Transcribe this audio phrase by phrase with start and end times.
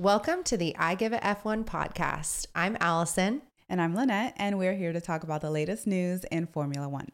[0.00, 2.46] Welcome to the I Give a F1 podcast.
[2.54, 3.42] I'm Allison.
[3.68, 7.10] And I'm Lynette, and we're here to talk about the latest news in Formula One.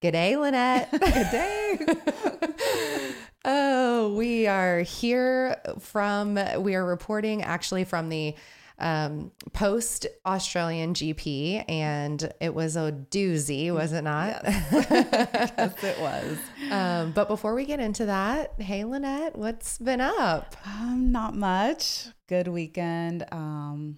[0.00, 0.92] Good day, Lynette.
[0.92, 1.78] Good day.
[3.44, 8.36] oh, we are here from, we are reporting actually from the
[8.78, 14.42] um, post Australian GP, and it was a doozy, was it not?
[14.44, 16.38] yes, it was.
[16.70, 20.56] Um, but before we get into that, hey, Lynette, what's been up?
[20.64, 22.06] Um, not much.
[22.28, 23.96] Good weekend, um,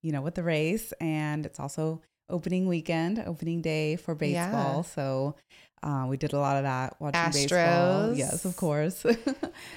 [0.00, 4.76] you know, with the race, and it's also opening weekend, opening day for baseball.
[4.76, 4.94] Yeah.
[4.94, 5.36] So
[5.82, 7.50] uh, we did a lot of that watching Astros.
[7.50, 8.14] baseball.
[8.14, 9.04] Yes, of course.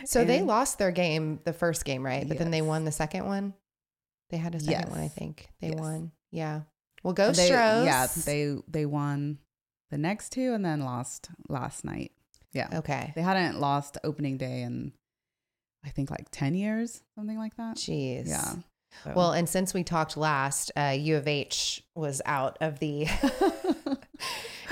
[0.05, 2.27] So they lost their game, the first game, right?
[2.27, 3.53] But then they won the second one.
[4.29, 4.89] They had a second Yes.
[4.89, 5.49] one, I think.
[5.61, 5.79] They Yes.
[5.79, 6.11] won.
[6.31, 6.61] Yeah.
[7.03, 7.85] Well, go they, Stros.
[7.85, 9.37] Yeah, they they won
[9.91, 12.11] the next two and then lost last night.
[12.51, 13.11] Yeah, Okay.
[13.15, 14.93] they hadn't lost opening day in
[15.85, 17.77] I think like ten years, something like that.
[17.77, 18.27] Jeez.
[18.27, 18.55] Yeah.
[19.03, 23.05] So- Well, and since we talked last, uh, U of H was out of the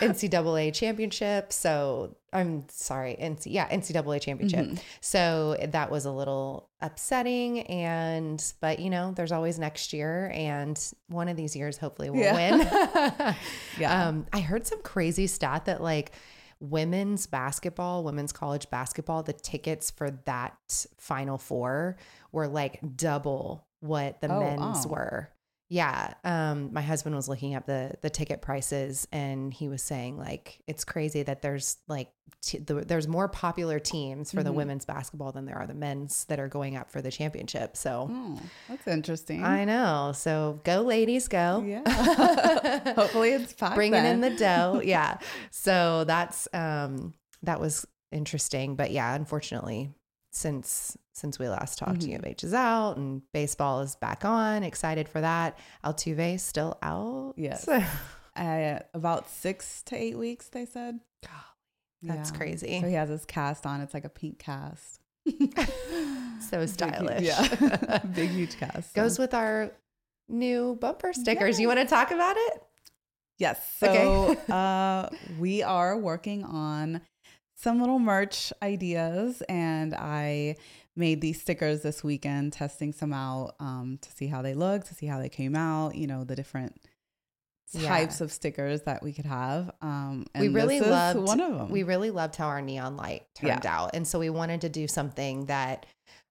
[0.09, 1.53] NCAA championship.
[1.53, 4.65] So I'm sorry, NC, yeah, NCAA championship.
[4.65, 4.79] Mhm.
[5.01, 7.61] So that was a little upsetting.
[7.61, 10.31] And, but you know, there's always next year.
[10.33, 12.55] And one of these years, hopefully, we'll Yeah.
[12.57, 13.35] win.
[13.79, 14.07] Yeah.
[14.07, 16.11] Um, I heard some crazy stat that like
[16.59, 21.97] women's basketball, women's college basketball, the tickets for that final four
[22.31, 24.93] were like double what the Oh, men's wow.
[24.93, 25.29] were.
[25.73, 26.13] Yeah.
[26.23, 30.59] Um, my husband was looking up the the ticket prices and he was saying like
[30.67, 32.11] it's crazy that there's like
[32.43, 34.55] t- the, there's more popular teams for the Mhm.
[34.55, 37.75] women's basketball than there are the men's that are going up for the championship.
[37.75, 39.43] So Oh, that's interesting.
[39.43, 40.11] I know.
[40.13, 41.63] So go ladies, go.
[41.65, 42.93] Yeah.
[42.93, 44.79] Hopefully it's packed bringing in the dough.
[44.85, 45.17] Yeah.
[45.49, 49.89] So that's um that was interesting, but yeah, unfortunately,
[50.31, 52.07] since since we last talked, Mhm.
[52.09, 54.63] U of H is out and baseball is back on.
[54.63, 55.57] Excited for that.
[55.83, 57.33] Altuve still out.
[57.37, 57.67] Yes.
[58.35, 60.99] Uh, about six to eight weeks, they said.
[62.01, 62.35] That's Yeah.
[62.37, 62.81] crazy.
[62.81, 63.79] So he has his cast on.
[63.79, 64.99] It's like a pink cast.
[66.49, 67.21] So Big, stylish.
[67.21, 67.99] Yeah.
[67.99, 68.95] Big, huge cast.
[68.95, 69.71] Goes with our
[70.27, 71.59] new bumper stickers.
[71.59, 72.63] You want to talk about it?
[73.37, 73.77] Yes.
[73.81, 74.35] Okay.
[74.49, 75.09] Uh,
[75.39, 77.01] we are working on
[77.55, 80.55] some little merch ideas, and I
[80.95, 84.93] made these stickers this weekend, testing some out um, to see how they look, to
[84.93, 85.95] see how they came out.
[85.95, 86.79] You know, the different
[87.71, 87.87] Yeah.
[87.89, 89.71] types of stickers that we could have.
[89.81, 91.69] Um, and we really loved one of them.
[91.69, 94.87] We really loved how our neon light turned out, and so we wanted to do
[94.87, 95.85] something that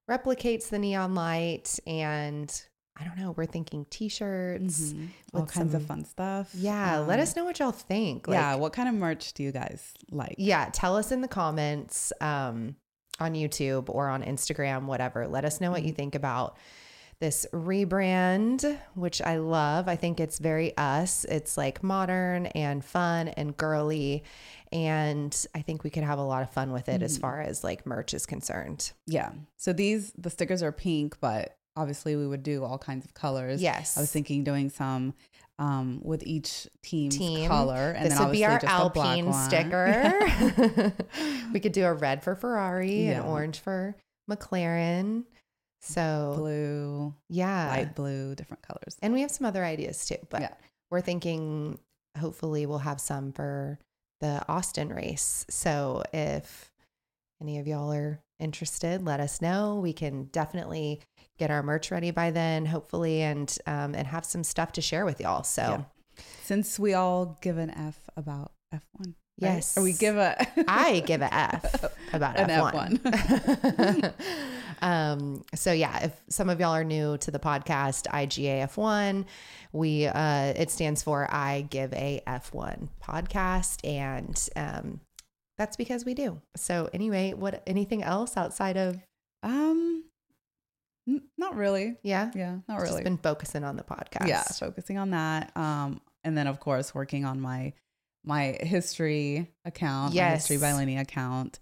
[0.09, 1.77] replicates the neon light.
[1.85, 2.49] And
[2.97, 4.93] I don't know, we're thinking T-shirts.
[4.93, 5.07] Mhm.
[5.33, 6.53] all kinds of fun stuff.
[6.53, 8.27] Yeah, let Um, us know what y'all think.
[8.29, 10.35] yeah, what kind of merch do you guys like?
[10.37, 12.75] yeah, tell us in the comments um,
[13.19, 15.27] on YouTube or on Instagram, whatever.
[15.27, 15.95] Let us know what you Mm-hmm.
[15.97, 16.57] think about
[17.19, 19.87] this rebrand, which I love.
[19.87, 21.23] I think it's very us.
[21.25, 24.23] It's like modern and fun and girly.
[24.71, 27.21] And I think we could have a lot of fun with it as Mhm.
[27.21, 28.91] far as like merch is concerned.
[29.05, 29.31] Yeah.
[29.57, 33.61] So these the stickers are pink, but obviously we would do all kinds of colors.
[33.61, 33.95] Yes.
[33.97, 35.13] I was thinking doing some
[35.59, 37.47] um, with each team's Team.
[37.47, 40.93] color, and this then would be our just a black Alpine sticker.
[41.53, 43.19] we could do a red for Ferrari Yeah.
[43.21, 43.95] and orange for
[44.29, 45.23] McLaren.
[45.81, 48.97] So blue, yeah, light blue, different colors.
[49.01, 50.15] and we have some other ideas too.
[50.29, 50.53] But Yeah.
[50.91, 51.77] we're thinking
[52.17, 53.79] hopefully we'll have some for
[54.21, 55.45] the Austin race.
[55.49, 56.71] So if
[57.41, 59.75] any of y'all are interested, let us know.
[59.79, 61.01] We can definitely
[61.43, 65.05] get our merch ready by then, hopefully, and um, and have some stuff to share
[65.05, 65.43] with y'all.
[65.43, 65.61] So.
[65.61, 65.81] Yeah.
[66.43, 69.15] Since we all give an F about F one.
[69.37, 69.77] Yes.
[69.77, 74.13] Or we give a I give a F about An F1.
[74.81, 79.25] um, so yeah, if some of y'all are new to the podcast, IGAF1,
[79.71, 85.01] we uh, it stands for I give a F1 podcast, and um,
[85.57, 86.39] that's because we do.
[86.55, 88.99] So anyway, what anything else outside of
[89.41, 90.02] um
[91.43, 91.97] not really.
[92.03, 93.03] yeah, Yeah, not Just really.
[93.03, 94.27] been focusing on the podcast.
[94.27, 95.55] yeah, focusing on that.
[95.55, 97.73] Um and then of course working on my
[98.25, 101.59] my history account, my history by Lenny account.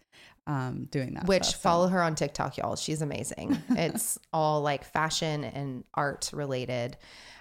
[0.48, 1.26] Um doing that.
[1.28, 2.76] Which stuff, so- follow her on TikTok, y'all.
[2.76, 3.58] She's amazing.
[3.70, 6.98] it's all like fashion and art related.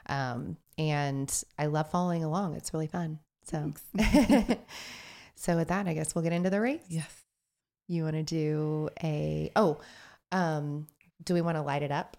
[0.06, 2.56] Um, and I love following along.
[2.56, 3.20] It's really fun.
[3.44, 3.72] So,
[5.36, 6.82] so with that, I guess we'll get into the race.
[6.88, 7.08] Yes.
[7.88, 9.78] You want to do a, oh,
[10.32, 10.86] um,
[11.24, 12.16] do we want to light it up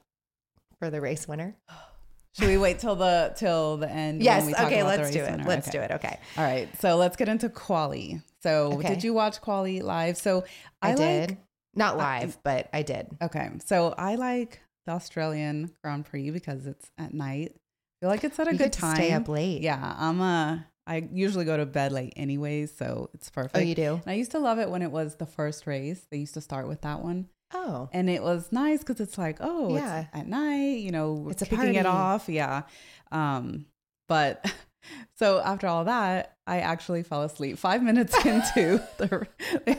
[0.82, 1.56] for the race winner?
[2.34, 4.18] Should we wait till the till the end?
[4.20, 4.46] when Yes.
[4.48, 4.82] we talk Okay.
[4.84, 5.32] Let's do it.
[5.32, 5.44] winner?
[5.44, 5.78] Let's Okay.
[5.78, 5.92] do it.
[5.92, 6.18] Okay.
[6.38, 6.68] All right.
[6.82, 8.22] So let's get into quali.
[8.42, 8.88] So Okay.
[8.88, 10.18] did you watch quali live?
[10.18, 10.44] So
[10.82, 11.30] I, I, did.
[11.32, 11.38] like
[11.76, 13.08] Not I- live, but I did.
[13.22, 13.50] Okay.
[13.66, 17.52] So I like the Australian Grand Prix because it's at night.
[17.54, 18.96] I feel like it's at a You good time.
[18.96, 19.62] stay up late.
[19.62, 20.66] Yeah, I'm a.
[20.88, 23.56] I usually go to bed late anyways, so it's perfect.
[23.58, 23.96] Oh, you do?
[23.96, 26.08] And I used to love it when it was the first race.
[26.10, 27.28] They used to start with that one.
[27.54, 27.90] Oh.
[27.94, 30.02] And it was nice because it's like, oh, Yeah.
[30.02, 32.30] it's at night, you know, we're It's a kicking it off.
[32.30, 32.64] Yeah.
[33.12, 33.66] Um,
[34.08, 34.52] but
[35.16, 39.28] so after all that, I actually fell asleep five minutes into the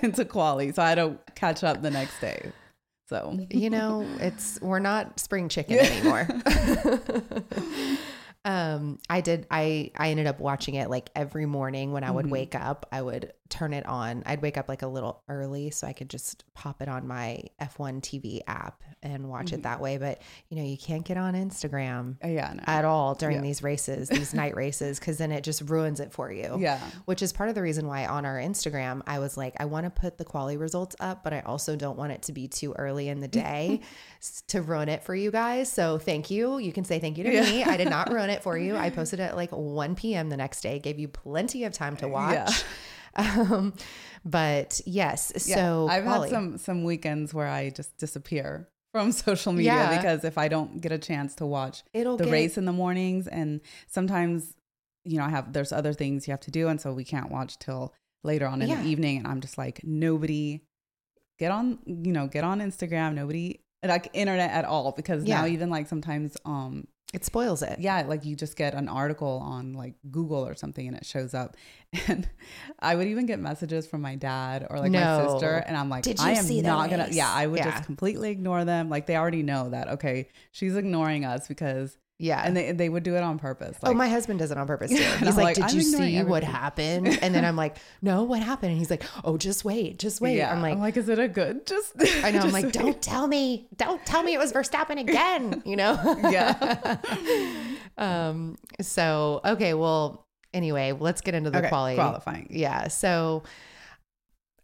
[0.02, 0.72] into quali.
[0.72, 2.52] So I had to catch up the next day.
[3.08, 6.26] So you know, it's we're not spring chicken anymore.
[8.44, 12.26] um, I did I I ended up watching it like every morning when I would
[12.26, 12.30] Mhm.
[12.30, 14.22] wake up, I would turn it on.
[14.24, 17.42] I'd wake up like a little early so I could just pop it on my
[17.60, 19.52] F1 TV app and watch Mhm.
[19.54, 22.62] it that way, but you know, you can't get on Instagram uh, yeah, no.
[22.66, 23.42] at all during Yeah.
[23.42, 26.78] these races, these night races cuz then it just ruins it for you yeah.
[27.04, 29.84] which is part of the reason why on our Instagram I was like, I want
[29.84, 32.72] to put the quality results up, but I also don't want it to be too
[32.78, 33.80] early in the day
[34.48, 35.70] to ruin it for you guys.
[35.70, 36.58] So thank you.
[36.58, 37.42] You can say thank you to Yeah.
[37.42, 37.64] me.
[37.64, 38.76] I did not ruin it for you.
[38.76, 40.30] I posted it at like 1 p.m.
[40.30, 42.62] the next day, gave you plenty of time to watch.
[43.16, 43.74] Um,
[44.24, 45.56] but yes, Yeah.
[45.56, 46.28] so I've quali.
[46.28, 49.96] had some some weekends where I just disappear from social media Yeah.
[49.96, 52.72] because if I don't get a chance to watch it'll the get, race in the
[52.72, 54.54] mornings and sometimes
[55.04, 57.30] you know I have there's other things you have to do and so we can't
[57.30, 57.92] watch till
[58.24, 58.80] later on in Yeah.
[58.82, 60.60] the evening and I'm just like nobody
[61.38, 65.68] get on you know get on Instagram nobody like internet at all because now even
[65.70, 67.78] like sometimes um it spoils it.
[67.78, 71.34] yeah like you just get an article on like Google or something and it shows
[71.34, 71.56] up
[72.08, 72.28] and
[72.80, 76.04] I would even get messages from my dad or like my sister and I'm like
[76.04, 77.14] Did you I am see not gonna race?
[77.14, 77.70] yeah I would Yeah.
[77.70, 82.40] just completely ignore them like they already know that okay she's ignoring us because Yeah.
[82.44, 83.76] and they they would do it on purpose.
[83.82, 84.96] oh, my husband does it on purpose too.
[85.02, 88.22] He's like, like, "Did I'm you ignoring see what happened?" And then I'm like, "No,
[88.22, 90.52] what happened?" And he's like, "Oh, just wait, just wait." yeah.
[90.52, 91.66] I'm like, "Like, is it a good?
[91.72, 92.40] Just I know.
[92.40, 92.74] I'm like, wait.
[92.74, 93.66] don't tell me.
[93.76, 95.62] Don't tell me it was Verstappen again.
[95.72, 95.98] You know?
[96.30, 96.98] Yeah.
[97.98, 98.56] um.
[98.80, 99.74] So okay.
[99.74, 100.24] Well.
[100.54, 101.96] Anyway, let's get into the Okay, quality.
[101.96, 102.46] qualifying.
[102.50, 102.88] Yeah.
[102.88, 103.42] So.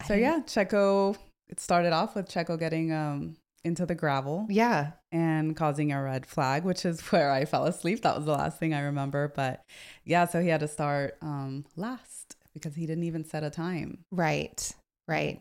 [0.06, 1.16] So yeah, Checo.
[1.48, 3.36] It started off with Checo getting um
[3.68, 4.92] into the gravel Yeah.
[5.12, 8.02] and causing a red flag, which is where I fell asleep.
[8.02, 9.32] That was the last thing I remember.
[9.34, 9.62] But
[10.04, 13.98] yeah, so he had to start um last because he didn't even set a time.
[14.10, 14.72] Right.
[15.06, 15.40] Right.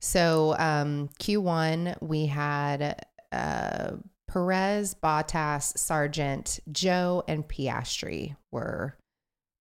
[0.00, 3.92] So um, Q1 we had uh,
[4.28, 8.94] Perez, Bottas, Sargeant, Zhou, and Piastri were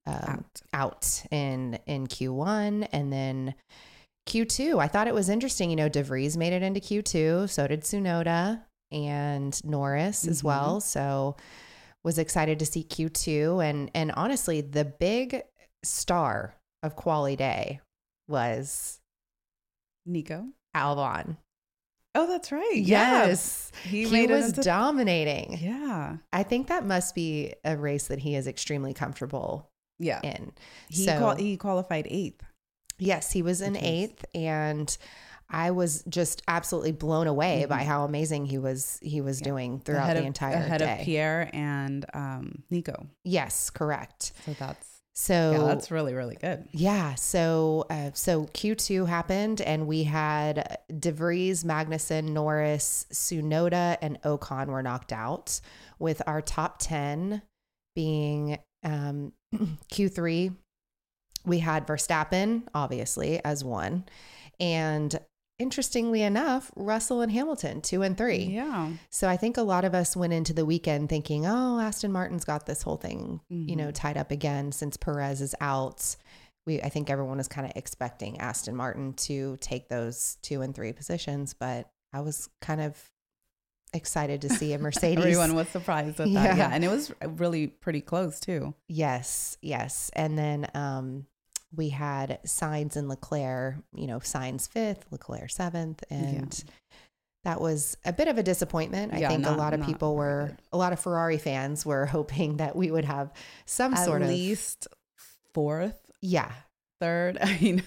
[0.05, 0.61] um, Out.
[0.73, 3.55] out in in Q1 and then
[4.27, 7.81] Q2 I thought it was interesting you know DeVries made it into Q2 so did
[7.81, 10.45] Tsunoda and Norris as Mhm.
[10.45, 11.35] well so
[12.03, 15.41] was excited to see Q2 and and honestly the big
[15.83, 17.79] star of quali day
[18.27, 18.99] was
[20.05, 20.47] Nico.
[20.75, 21.37] Albon
[22.15, 22.71] Oh, that's right.
[22.75, 23.27] Yeah.
[23.27, 26.17] yes He, he, was into- dominating Yeah.
[26.33, 29.69] I think that must be a race that he is extremely comfortable
[29.99, 30.21] Yeah.
[30.23, 30.53] in
[30.89, 32.43] He so qual- he qualified eighth.
[32.99, 34.95] Yes, he was in eighth, and
[35.49, 37.85] I was just absolutely blown away by Mhm.
[37.85, 38.99] how amazing he was.
[39.01, 39.45] He was Yeah.
[39.45, 40.99] doing throughout ahead the of, entire ahead day.
[40.99, 43.07] of Pierre and um, Nico.
[43.23, 44.33] yes, correct.
[44.45, 46.67] So that's So yeah, that's really really good.
[46.73, 54.21] yeah, so uh, so Q two happened, and we had Devries, Magnussen, Norris, Tsunoda, and
[54.23, 55.59] Ocon were knocked out,
[55.97, 57.41] with our top ten
[57.95, 59.33] being um,
[59.89, 60.51] Q three.
[61.47, 64.05] We had Verstappen, obviously, as one,
[64.59, 65.19] and
[65.59, 68.43] interestingly enough, Russell and Hamilton, two and three.
[68.43, 72.11] Yeah, So I think a lot of us went into the weekend thinking, oh, Aston
[72.11, 73.93] Martin's got this whole thing, you know, Mhm.
[73.95, 76.15] tied up again since Perez is out.
[76.67, 80.75] We, I think everyone was kind of expecting Aston Martin to take those two and
[80.75, 83.09] three positions, but I was kind of
[83.93, 85.17] excited to see a Mercedes.
[85.17, 86.29] everyone was surprised at that.
[86.29, 86.55] Yeah.
[86.57, 86.69] Yeah.
[86.71, 88.75] and it was really pretty close too.
[88.87, 90.11] Yes, yes.
[90.13, 91.25] And then um,
[91.77, 96.03] we had Sainz and Leclerc, you know, Sainz fifth, Leclerc seventh.
[96.09, 96.63] And
[97.43, 99.13] that was a bit of a disappointment.
[99.13, 100.57] I Yeah, think a lot of people were, good.
[100.73, 103.31] a lot of Ferrari fans were hoping that we would have
[103.65, 104.27] some At sort of.
[104.27, 104.87] At least
[105.53, 106.51] fourth, Yeah.
[106.99, 107.37] third.
[107.41, 107.83] I mean,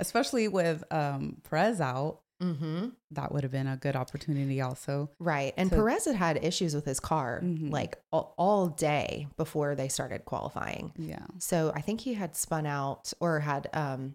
[0.00, 2.88] especially with um, Perez out, Mm-hmm.
[3.12, 4.60] that would have been a good opportunity.
[4.60, 5.52] Also, Right.
[5.56, 7.70] And So- Perez had had issues with his car Mhm.
[7.72, 10.92] like all, all day before they started qualifying.
[10.96, 14.14] yeah, So I think he had spun out or had um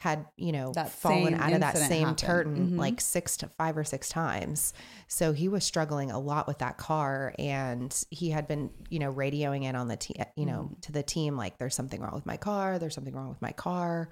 [0.00, 2.18] had you know That fallen out of that same happened.
[2.18, 2.78] turn Mhm.
[2.78, 4.72] like six to five or six times.
[5.08, 9.12] So he was struggling a lot with that car, and he had been you know
[9.12, 10.80] radioing in on the team, you know, Mm.
[10.82, 13.50] to the team like there's something wrong with my car, there's something wrong with my
[13.52, 14.08] car,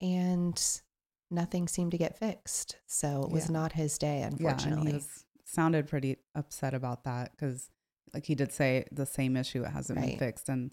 [0.00, 0.80] and
[1.30, 2.76] nothing seemed to get fixed.
[2.86, 3.52] So it was Yeah.
[3.52, 4.88] not his day, yeah, unfortunately.
[4.92, 7.70] he was sounded pretty upset about that because,
[8.14, 10.72] like, he did say the same issue it hasn't been fixed, and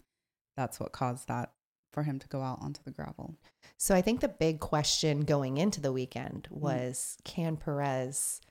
[0.57, 1.53] that's what caused that
[1.91, 3.35] for him to go out onto the gravel.
[3.77, 6.57] So I think the big question going into the weekend Mm.
[6.57, 8.41] was can Perez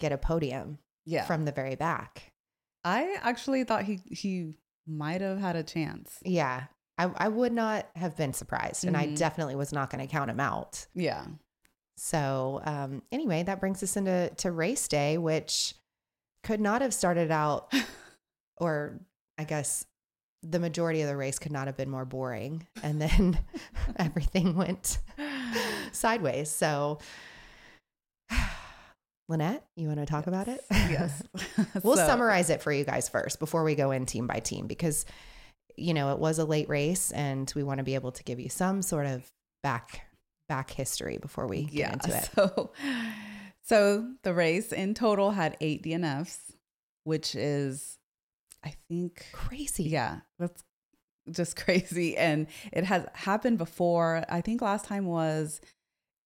[0.00, 2.32] get a podium Yeah, from the very back?
[2.84, 6.18] I actually thought he he might have had a chance.
[6.24, 6.66] Yeah.
[6.96, 8.84] I, I would not have been surprised.
[8.84, 9.16] And I Mhm.
[9.16, 10.86] definitely was not going to count him out.
[10.94, 11.26] Yeah,
[11.96, 15.74] So um, anyway, that brings us into to race day, which
[16.42, 17.72] could not have started out,
[18.58, 19.00] or
[19.38, 19.86] I guess
[20.42, 22.66] the majority of the race could not have been more boring.
[22.82, 23.38] And then
[23.96, 24.98] everything went
[25.92, 26.50] sideways.
[26.50, 26.98] So,
[29.28, 30.62] Lynette, you want to talk about it?
[30.70, 31.22] yes.
[31.82, 34.66] we'll So- summarize it for you guys first before we go in team by team
[34.66, 35.06] because,
[35.76, 38.38] you know, it was a late race and we want to be able to give
[38.38, 39.26] you some sort of
[39.62, 40.02] back
[40.48, 42.28] back history before we get into it.
[42.34, 42.72] So,
[43.62, 46.38] so the race in total had eight DNFs,
[47.04, 47.98] which is,
[48.64, 49.84] I think, Crazy.
[49.84, 50.62] yeah, that's
[51.30, 52.16] just crazy.
[52.16, 54.24] And it has happened before.
[54.28, 55.60] I think last time was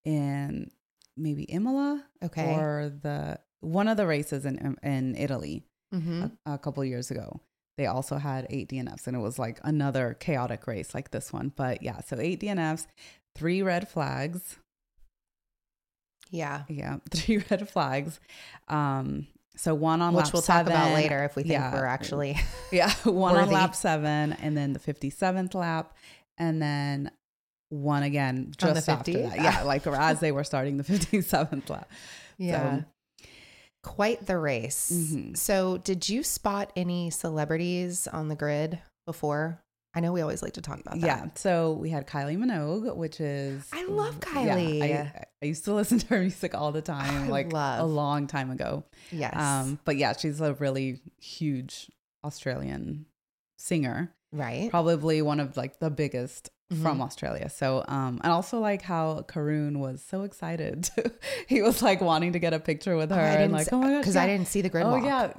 [0.05, 0.71] in
[1.17, 2.55] maybe Imola Okay.
[2.55, 7.41] or the one of the races in in Italy hmm a, a couple years ago.
[7.77, 11.53] They also had eight DNFs, and it was like another chaotic race like this one.
[11.55, 12.87] But yeah, so eight DNFs,
[13.39, 14.57] three red flags.
[16.31, 16.65] Yeah.
[16.69, 18.21] Yeah, three red flags.
[18.69, 19.27] Um,
[19.57, 21.73] so one on Which we'll talk about later if we think Yeah.
[21.73, 22.37] we're actually
[22.73, 25.97] Yeah, one on lap seven, and then the fifty-seventh lap,
[26.37, 27.11] and then
[27.71, 29.37] one again just after that.
[29.37, 31.91] Yeah, like as they were starting the fifty-seventh lap.
[32.37, 32.83] yeah.
[33.85, 34.91] Quite the race.
[34.93, 35.37] Mhm.
[35.37, 39.63] So, did you spot any celebrities on the grid before?
[39.99, 41.07] I know we always like to talk about that.
[41.07, 44.83] Yeah, so we had Kylie Minogue, which is I love yeah, Kylie.
[44.83, 48.29] I, I used to listen to her music all the time, I like a long
[48.29, 48.85] time ago.
[49.11, 49.35] Yes.
[49.37, 51.91] Um, but yeah, she's a really huge
[52.25, 53.07] Australian
[53.57, 54.15] singer.
[54.33, 54.71] right.
[54.71, 56.51] probably one of like the biggest
[56.83, 57.03] from Mhm.
[57.03, 57.49] Australia.
[57.49, 60.91] So, um, and also like how Karun was so excited.
[61.49, 64.01] he was like wanting to get a picture with her and like, oh my gosh,
[64.03, 64.23] because yeah.
[64.23, 65.03] I didn't see the grid Oh walk.
[65.05, 65.33] yeah,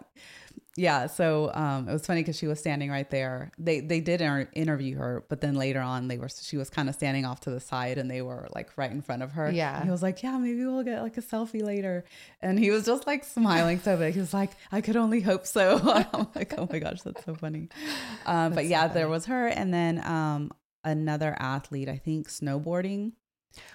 [0.76, 1.08] yeah.
[1.08, 3.52] So um, it was funny because she was standing right there.
[3.58, 6.88] They they did inter- interview her, but then later on they were she was kind
[6.90, 9.52] of standing off to the side and they were like right in front of her.
[9.52, 9.76] Yeah.
[9.76, 12.06] And he was like, yeah, maybe we'll get like a selfie later.
[12.42, 14.14] And he was just like smiling so big.
[14.14, 15.80] He was like, I could only hope so.
[16.14, 17.70] I'm like, oh my gosh, that's so funny.
[18.26, 20.52] Um, but That's so yeah, there was her, and then um,
[20.84, 23.14] another athlete, I think snowboarding,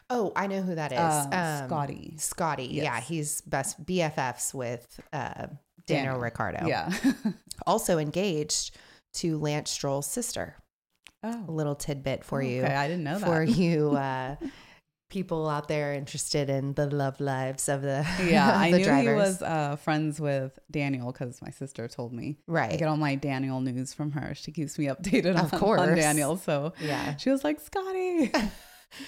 [0.08, 0.98] Oh, I know who that is.
[0.98, 2.14] uh, Um, Scotty.
[2.18, 2.66] Scotty.
[2.66, 5.48] Yeah, he's best BFFs with uh,
[5.86, 6.20] Daniel, Daniel.
[6.22, 6.66] Ricciardo.
[6.66, 6.92] Yeah.
[7.66, 8.76] Also engaged
[9.14, 10.56] to Lance Stroll's sister.
[11.22, 12.62] A oh, little tidbit for you.
[12.64, 13.26] Okay, I didn't know that.
[13.26, 14.34] For you uh,
[15.08, 18.84] people out there interested in the love lives of the yeah, of I the knew
[18.84, 19.04] drivers.
[19.06, 22.38] he was uh, friends with Daniel because my sister told me.
[22.48, 24.34] Right I get all my Daniel news from her.
[24.34, 25.80] She keeps me updated Of on, course.
[25.80, 26.36] on Daniel.
[26.36, 27.16] So Yeah.
[27.16, 28.32] she was like, Scotty.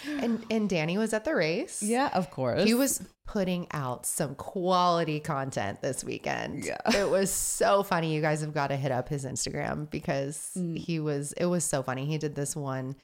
[0.08, 1.82] And and Danny was at the race.
[1.82, 2.64] yeah, of course.
[2.64, 6.64] He was putting out some quality content this weekend.
[6.64, 6.78] Yeah.
[6.94, 8.14] It was so funny.
[8.14, 10.76] You guys have got to hit up his Instagram because Mm.
[10.78, 12.06] he was it was so funny.
[12.06, 12.96] He did this one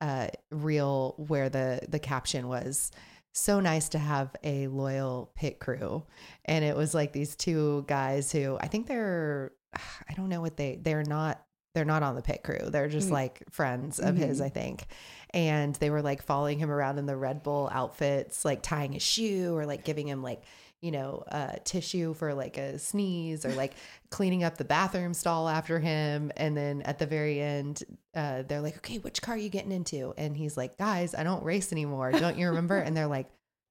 [0.00, 2.92] uh reel where the the caption was
[3.34, 6.04] so nice to have a loyal pit crew.
[6.44, 9.52] And it was like these two guys who I think they're
[10.08, 11.40] I don't know what they they're not
[11.74, 12.70] they're not on the pit crew.
[12.70, 13.12] They're just Mm.
[13.12, 14.44] like friends of his, Mhm.
[14.44, 14.86] I think.
[15.34, 19.02] And they were like following him around in the Red Bull outfits, like tying his
[19.02, 20.42] shoe or like giving him like,
[20.80, 23.74] you know, uh, tissue for like a sneeze or like
[24.10, 26.32] cleaning up the bathroom stall after him.
[26.36, 27.82] And then at the very end,
[28.14, 30.14] uh, they're like, okay, which car are you getting into?
[30.16, 32.12] And he's like, guys, I don't race anymore.
[32.12, 32.78] Don't you remember?
[32.78, 33.26] and they're like,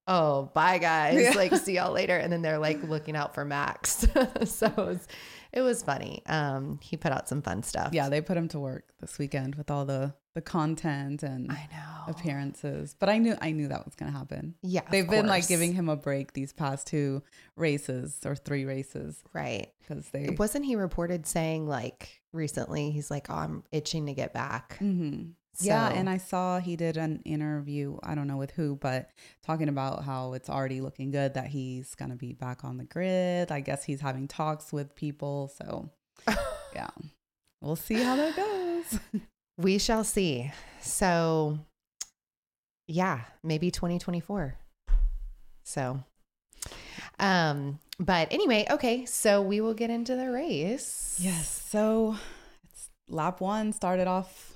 [0.09, 1.19] oh, bye, guys.
[1.21, 1.31] Yeah.
[1.31, 2.15] Like, see y'all later.
[2.15, 4.07] And then they're like looking out for Max.
[4.45, 5.07] so it was,
[5.51, 6.21] it was funny.
[6.25, 7.93] Um, he put out some fun stuff.
[7.93, 11.67] yeah, they put him to work this weekend with all the the content and I
[11.71, 12.13] know.
[12.13, 12.95] appearances.
[12.99, 14.53] But I knew I knew that was gonna happen.
[14.61, 14.81] Yeah.
[14.91, 17.23] They've been like giving him a break these past two
[17.55, 19.71] races or three races right.
[19.79, 20.35] because they.
[20.37, 22.91] Wasn't he reported saying like recently?
[22.91, 24.77] He's like, oh, I'm itching to get back.
[25.59, 25.65] Mhm.
[25.65, 27.97] Yeah, and I saw he did an interview.
[28.03, 29.09] I don't know with who, but
[29.41, 33.51] talking about how it's already looking good that he's gonna be back on the grid.
[33.51, 35.51] I guess he's having talks with people.
[35.57, 35.89] So
[36.75, 36.89] yeah,
[37.61, 38.99] we'll see how that goes.
[39.57, 40.51] we shall see.
[40.81, 41.57] So,
[42.87, 44.55] yeah, maybe 2024.
[45.63, 46.03] So,
[47.19, 49.05] um, but anyway, okay.
[49.05, 51.17] So we will get into the race.
[51.19, 51.63] Yes.
[51.67, 52.15] So
[52.71, 54.46] it's lap one started off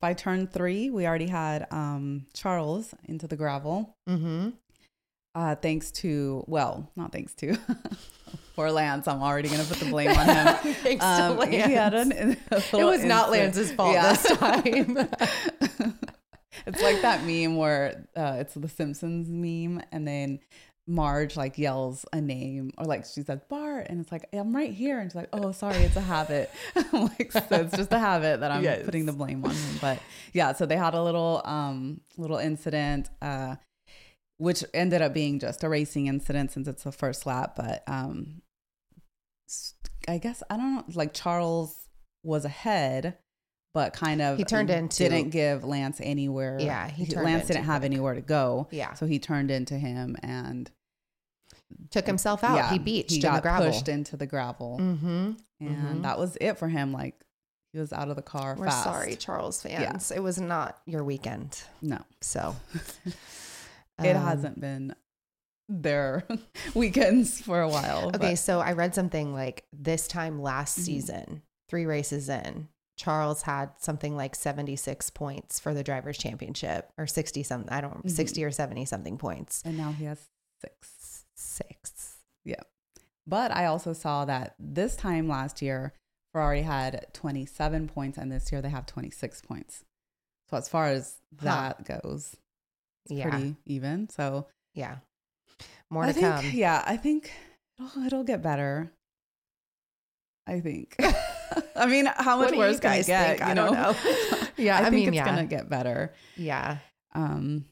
[0.00, 0.90] by turn three.
[0.90, 3.96] We already had um, Charles into the gravel.
[4.08, 4.50] Mm-hmm.
[5.34, 7.58] Uh, thanks to, well, not thanks to,
[8.56, 9.06] Poor Lance.
[9.06, 10.46] I'm already gonna put the blame on him.
[10.76, 12.10] Thanks to Um, had Lance.
[12.16, 12.36] an,
[12.80, 13.30] It was not.
[13.30, 14.14] Lance's fault Yeah.
[14.14, 14.96] this time.
[16.66, 20.38] it's like that meme where uh, it's the Simpsons meme, and then
[20.88, 24.72] Marge like yells a name, or like she says Bart, and it's like I'm right
[24.72, 26.48] here, and she's like, "Oh, sorry, it's a habit."
[26.92, 28.84] I'm like, so it's just a habit that I'm Yes.
[28.84, 29.78] putting the blame on him.
[29.80, 29.98] But
[30.32, 33.56] yeah, so they had a little um little incident, uh,
[34.38, 38.42] which ended up being just a racing incident since it's the first lap, but um,
[40.08, 41.88] I guess I don't know, like Charles
[42.22, 43.18] was ahead.
[43.74, 46.56] But kind of He turned into- didn't give Lance anywhere.
[46.58, 47.90] Yeah, he Lance didn't have quick.
[47.92, 48.68] anywhere to go.
[48.70, 48.94] Yeah.
[48.94, 50.70] So he turned into him and
[51.90, 52.56] Took himself out.
[52.56, 53.66] yeah, he beached he in got the gravel.
[53.66, 55.32] pushed into the gravel, mm-hmm.
[55.60, 56.02] and mhm.
[56.02, 56.92] that was it for him.
[56.92, 57.14] Like
[57.72, 58.84] he was out of the car We're fast.
[58.84, 60.10] sorry, Charles fans.
[60.10, 61.60] It was not your weekend.
[61.82, 62.54] No, So
[64.02, 64.94] it um, hasn't been
[65.68, 66.24] their
[66.74, 68.08] weekends for a while.
[68.08, 70.82] Okay, but- so I read something like this time last Mhm.
[70.84, 77.06] season, three races in, Charles had something like 76 points for the drivers championship or
[77.06, 78.14] 60 something, I don't know, Mhm.
[78.14, 79.62] 60 or 70 something points.
[79.64, 80.20] and now he has
[81.56, 82.16] six.
[82.44, 82.62] Yeah.
[83.26, 85.92] But I also saw that this time last year,
[86.32, 89.84] Ferrari had 27 points, and this year they have 26 points.
[90.50, 91.44] So as far as Huh.
[91.78, 92.36] that goes,
[93.04, 93.28] it's Yeah.
[93.30, 94.08] pretty even.
[94.08, 94.98] So Yeah.
[95.90, 96.50] More I to think, come.
[96.52, 97.32] yeah, I think
[97.78, 98.92] it'll, it'll get better.
[100.46, 100.96] I think.
[101.76, 103.26] I mean, how much worse you can it guys get?
[103.28, 103.40] think?
[103.40, 103.72] You I know?
[103.72, 104.48] don't know.
[104.58, 105.24] Yeah, I, I think mean, it's yeah.
[105.26, 106.14] gonna get better.
[106.36, 106.78] Yeah.
[107.14, 107.66] Um,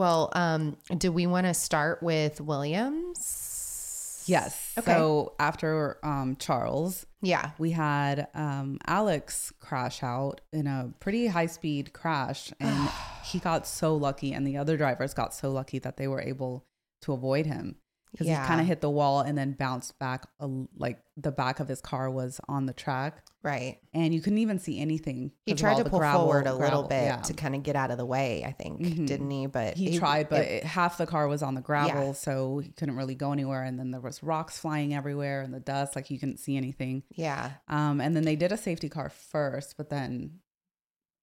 [0.00, 4.24] Well, um, do we want to start with Williams?
[4.26, 4.72] yes.
[4.78, 4.92] Okay.
[4.94, 7.50] So after um, Charles, Yeah.
[7.58, 12.88] we had um, Alex crash out in a pretty high speed crash, and
[13.26, 16.64] he got so lucky, and the other drivers got so lucky that they were able
[17.02, 17.76] to avoid him
[18.12, 18.42] because Yeah.
[18.42, 20.26] he kind of hit the wall and then bounced back.
[20.40, 23.78] A, like the back of his car was on the track, Right.
[23.94, 25.32] and you couldn't even see anything.
[25.46, 27.16] He tried to pull gravel- forward a little bit yeah.
[27.16, 29.06] to kind of get out of the way, I think, Mhm.
[29.06, 29.46] didn't he?
[29.46, 32.12] But he, tried, but it- it, half the car was on the gravel, Yeah.
[32.12, 33.62] so he couldn't really go anywhere.
[33.62, 37.02] And then there was rocks flying everywhere and the dust, like you couldn't see anything.
[37.10, 37.52] yeah.
[37.68, 40.40] Um, and then they did a safety car first, but then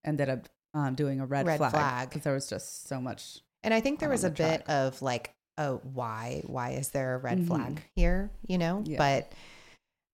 [0.06, 3.40] ended up um, doing a red, Red flag because there was just so much.
[3.64, 6.44] And I think there was a bit of like, oh, why?
[6.46, 7.48] Why is there a red Mhm.
[7.48, 8.32] flag here?
[8.48, 8.84] You know?
[8.86, 8.98] Yeah.
[8.98, 9.32] But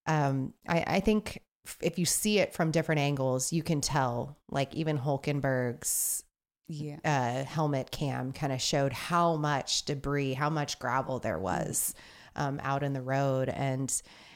[0.05, 1.41] um, I, I think
[1.81, 6.23] if you see it from different angles, you can tell, like, even Hulkenberg's
[6.67, 11.93] Yeah, uh, helmet cam kind of showed how much debris, how much gravel there was
[12.35, 13.49] um, out in the road.
[13.49, 13.93] And,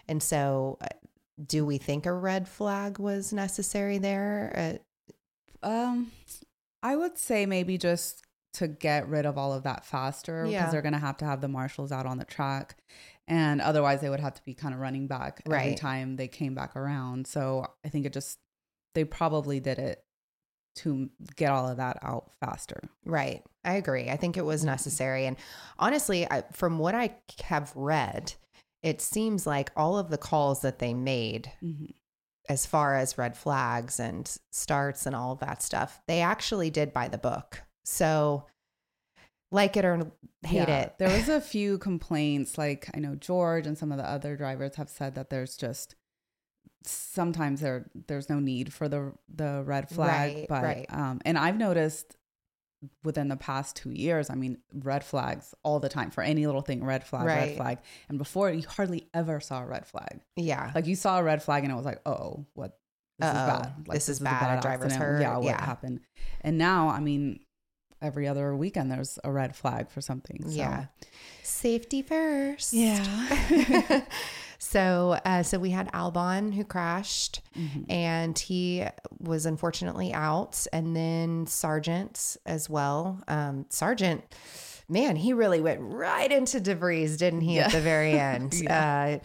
[0.08, 0.88] and so uh,
[1.46, 4.80] do we think a red flag was necessary there?
[5.64, 6.12] Uh, um,
[6.84, 8.24] I would say maybe just
[8.58, 10.72] to get rid of all of that faster because Yeah.
[10.72, 12.78] they're going to have to have the marshals out on the track,
[13.28, 16.54] and otherwise they would have to be kind of running back every time they came
[16.56, 17.28] back around.
[17.28, 18.40] So I think it just
[18.96, 20.04] they probably did it
[20.78, 22.82] to get all of that out faster.
[23.06, 23.44] Right.
[23.64, 24.10] I agree.
[24.10, 25.26] I think it was necessary.
[25.26, 25.38] And
[25.80, 28.34] honestly, I, from what I have read,
[28.84, 31.86] it seems like all of the calls that they made, mm-hmm.
[32.48, 36.94] as far as red flags and starts and all of that stuff, they actually did
[36.94, 37.64] by the book.
[37.90, 38.46] So,
[39.50, 40.12] like it or
[40.46, 40.96] hate Yeah, it.
[41.00, 44.76] There was a few complaints, like I know George and some of the other drivers
[44.76, 45.96] have said that there's just
[46.84, 50.86] sometimes there there's no need for the the red flag, Right, but right.
[50.90, 52.18] um, and I've noticed
[53.06, 56.62] within the past two years, I mean, red flags all the time for any little
[56.62, 57.78] thing, red flag, red flag,
[58.10, 60.20] and before you hardly ever saw a red flag.
[60.36, 60.72] yeah.
[60.76, 62.78] Like you saw a red flag and it was like, oh, what?
[63.18, 63.74] This Uh-oh, is bad.
[63.88, 65.66] Like, this is a bad, a driver's hurt, Yeah, what yeah.
[65.66, 66.02] happened?
[66.42, 67.40] And now, I mean,
[68.02, 70.44] every other weekend there's a red flag for something.
[70.44, 70.56] So.
[70.56, 70.86] Yeah.
[71.44, 72.74] Safety first.
[72.74, 73.04] Yeah.
[74.60, 77.42] so, uh, so we had Albon who crashed.
[77.58, 77.86] Mhm.
[77.90, 78.86] and he
[79.20, 80.66] was unfortunately out.
[80.72, 83.20] And then Sargeant as well.
[83.28, 84.22] Um, Sargeant,
[84.88, 88.54] man, he really went right into DeVries, didn't he, at the very end?
[88.70, 89.20] uh,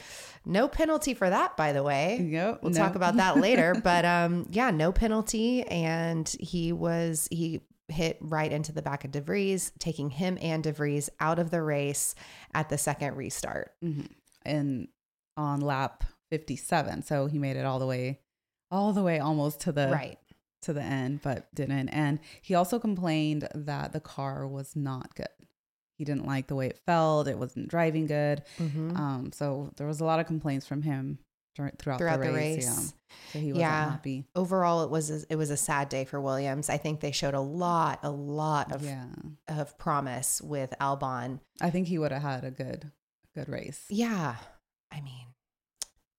[0.44, 2.18] no penalty for that, by the way.
[2.20, 2.60] Yep.
[2.62, 2.78] We'll no.
[2.78, 3.74] talk about that later.
[3.74, 5.62] But um, yeah, no penalty.
[5.64, 7.60] And he was, he
[7.92, 12.14] hit right into the back of DeVries, taking him and DeVries out of the race
[12.54, 13.72] at the second restart.
[13.82, 14.08] Mhm.
[14.44, 14.88] And
[15.36, 17.02] on lap 57.
[17.02, 18.20] So he made it all the way,
[18.70, 20.18] all the way almost to the right.
[20.62, 21.88] to the end, but didn't.
[21.90, 25.26] And he also complained that the car was not good.
[25.98, 27.28] He didn't like the way it felt.
[27.28, 28.42] It wasn't driving good.
[28.58, 28.96] Mhm.
[28.96, 31.18] Um, so there was a lot of complaints from him
[31.54, 32.94] throughout, Throughout the the race.
[33.32, 33.90] So he wasn't Yeah.
[33.90, 34.24] happy.
[34.34, 36.68] overall it was a, it was a sad day for Williams.
[36.68, 39.06] I think they showed a lot a lot of yeah.
[39.48, 41.40] of promise with Albon.
[41.60, 42.90] I think he would have had a good,
[43.34, 43.84] good race.
[43.88, 44.36] Yeah.
[44.90, 45.26] I mean,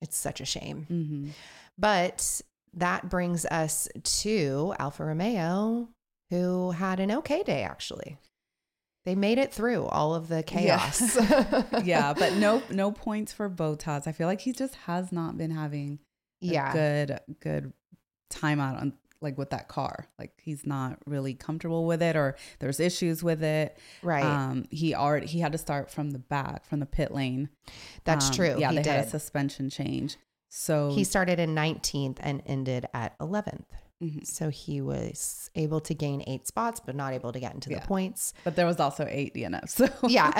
[0.01, 0.87] It's such a shame.
[0.89, 1.29] Mm-hmm.
[1.77, 2.41] But
[2.73, 5.89] that brings us to Alfa Romeo,
[6.31, 8.17] who had an okay day actually.
[9.05, 11.15] They made it through all of the chaos.
[11.17, 14.07] Yeah, yeah but no no points for Bottas.
[14.07, 15.99] I feel like he just has not been having
[16.51, 16.73] yeah.
[16.73, 17.73] good good
[18.29, 20.07] time out on like with that car.
[20.19, 23.77] Like he's not really comfortable with it or there's issues with it.
[24.01, 24.23] Right.
[24.23, 27.49] Um he already he had to start from the back, from the pit lane.
[28.03, 28.55] That's Um, true.
[28.59, 30.17] Yeah, he they had a suspension change.
[30.49, 33.65] So He started in 19th and ended at 11th.
[34.03, 34.27] Mhm.
[34.27, 37.79] So he was able to gain eight spots, but not able to get into Yeah.
[37.79, 38.33] the points.
[38.43, 39.69] but there was also eight DNFs.
[39.69, 40.31] So Yeah.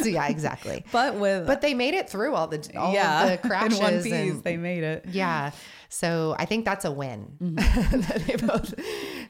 [0.00, 0.84] so yeah, exactly.
[0.92, 3.82] But with But they made it through all the all yeah, of the crashes in
[3.84, 5.04] one piece, and they made it.
[5.10, 5.50] yeah.
[5.92, 7.32] So I think that's a win.
[7.42, 8.46] Mm-hmm.
[8.46, 8.74] Both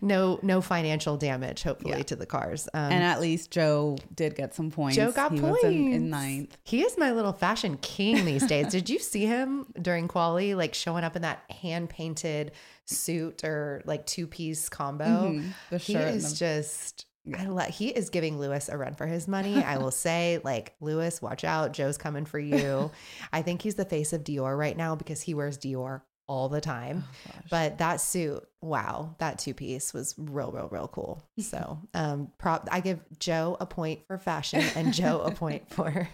[0.02, 2.02] no no financial damage, hopefully, Yeah.
[2.04, 2.68] to the cars.
[2.74, 4.98] Um, And at least Zhou did get some points.
[4.98, 6.56] Zhou got he points in, in ninth.
[6.64, 8.68] He is my little fashion king these days.
[8.68, 12.52] Did you see him during quali, like showing up in that hand painted
[12.86, 15.04] suit or like two piece combo?
[15.32, 15.52] Mhm.
[15.70, 17.06] The He is just.
[17.36, 19.62] I he is giving Lewis a run for his money.
[19.62, 22.90] I will say, like Lewis, watch out, Zhou's coming for you.
[23.32, 26.60] I think he's the face of Dior right now because he wears Dior all the
[26.60, 27.04] time.
[27.28, 27.40] Oh.
[27.50, 31.22] But that suit, wow, that two piece was real, real, real cool.
[31.40, 36.08] So, um, prop, I give Zhou a point for fashion and Zhou a point for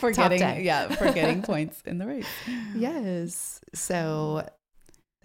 [0.00, 2.26] for getting yeah for getting points in the race.
[2.74, 3.60] yes.
[3.74, 4.48] So,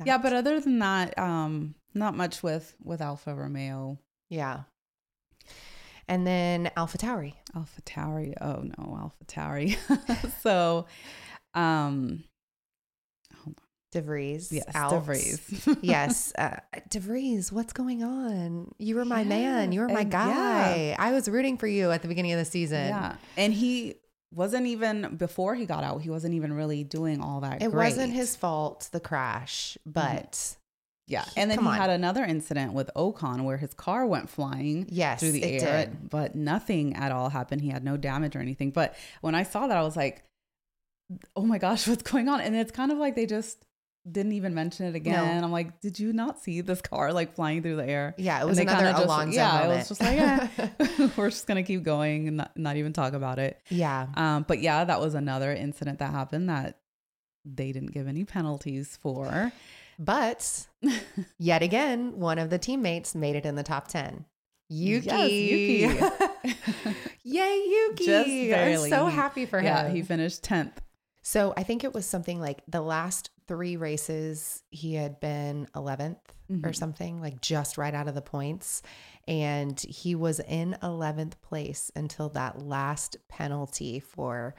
[0.03, 3.97] Yeah, but other than that, um, not much with with Alfa Romeo,
[4.29, 4.61] yeah.
[6.07, 7.33] And then Alpha Tauri.
[7.55, 8.33] Alpha Tauri.
[8.39, 9.77] Oh no, Alpha Tauri.
[10.41, 10.85] so,
[11.53, 12.23] um,
[13.93, 14.51] DeVries.
[14.51, 14.91] yes, out.
[14.91, 15.77] DeVries.
[15.81, 16.33] yes.
[16.37, 16.57] Uh,
[16.89, 18.71] DeVries, what's going on?
[18.77, 19.71] You were my man.
[19.71, 20.95] You were my guy.
[20.99, 22.89] I was rooting for you at the beginning of the season.
[22.89, 23.95] yeah, and he
[24.35, 26.01] wasn't even before he got out.
[26.01, 27.61] He wasn't even really doing all that.
[27.61, 27.85] It great.
[27.85, 30.59] wasn't his fault, the crash, but mm-hmm.
[31.07, 31.75] Yeah, He- and then he on.
[31.75, 36.09] had another incident with Ocon where his car went flying yes, through the air, did.
[36.09, 37.61] but nothing at all happened.
[37.61, 38.71] He had no damage or anything.
[38.71, 40.23] But when I saw that, I was like,
[41.35, 43.64] "Oh my gosh, what's going on?" And it's kind of like they just
[44.09, 45.43] didn't even mention it again.
[45.43, 48.45] I'm like, "Did you not see this car like flying through the air?" Yeah, it
[48.45, 49.79] was they another just- yeah, it moment.
[49.79, 53.39] was just like, yeah, we're just gonna keep going and not, not even talk about
[53.39, 53.59] it.
[53.69, 54.07] yeah.
[54.15, 56.77] Um, but yeah, that was another incident that happened that
[57.45, 59.51] they didn't give any penalties for.
[59.97, 60.67] But
[61.39, 64.25] yet again, one of the teammates made it in the top 10.
[64.67, 65.05] Yuki.
[65.07, 66.55] Yes, Yuki.
[67.23, 68.05] Yay, Yuki.
[68.05, 69.65] Just I'm so happy for him.
[69.65, 70.81] yeah, he finished tenth.
[71.27, 76.17] So I think it was something like the last three races, he had been 11th
[76.63, 76.75] or Mhm.
[76.75, 78.83] something, like just right out of the points.
[79.27, 84.53] And he was in 11th place until that last penalty for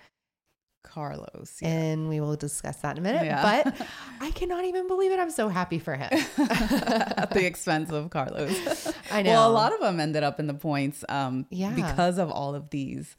[0.85, 1.59] Carlos.
[1.61, 1.69] Yeah.
[1.69, 3.25] and we will discuss that in a minute.
[3.25, 3.43] Yeah.
[3.65, 3.87] But
[4.21, 5.19] I cannot even believe it.
[5.19, 6.09] I'm so happy for him.
[6.39, 8.93] At the expense of Carlos.
[9.11, 9.31] I know.
[9.31, 11.71] Well, a lot of them ended up in the points um, Yeah.
[11.75, 13.17] because of all of these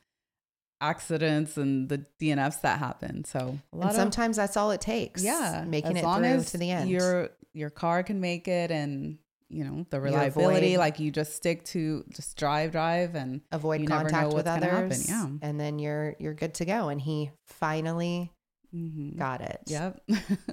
[0.82, 3.24] accidents and the DNFs that happen.
[3.26, 5.24] So a And of sometimes that's all it takes.
[5.24, 6.90] yeah, making it through to the end.
[6.90, 9.18] Your your car can make it, and
[9.50, 10.78] you know the reliability.
[10.78, 14.46] like you just stick to just drive, drive, and Avoid you never know contact with
[14.46, 15.28] what's gonna happen, others, yeah.
[15.42, 16.90] and then you're you're good to go.
[16.90, 18.32] And he finally
[18.76, 19.18] Mhm.
[19.18, 19.62] got it.
[19.68, 20.02] yep.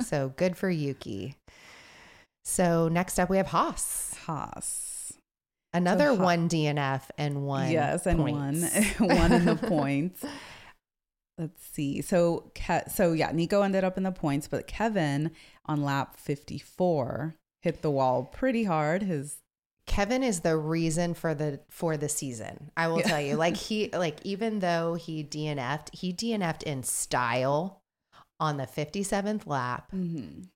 [0.02, 1.34] So good for Yuki.
[2.44, 4.14] So next up we have Haas.
[4.26, 4.83] Haas.
[5.74, 8.98] Another Ha- one DNF and one yes, and points.
[8.98, 10.24] one one in the points.
[11.36, 12.00] Let's see.
[12.00, 15.32] So, Ke- so yeah, Nico ended up in the points, but Kevin
[15.66, 19.02] on lap 54 hit the wall pretty hard.
[19.02, 19.38] His
[19.86, 22.70] Kevin is the reason for the for the season.
[22.76, 23.08] I will Yeah.
[23.08, 23.34] tell you.
[23.36, 27.80] Like he like even though he DNF'd, he DNF'd in style
[28.44, 29.92] on the 57th lap.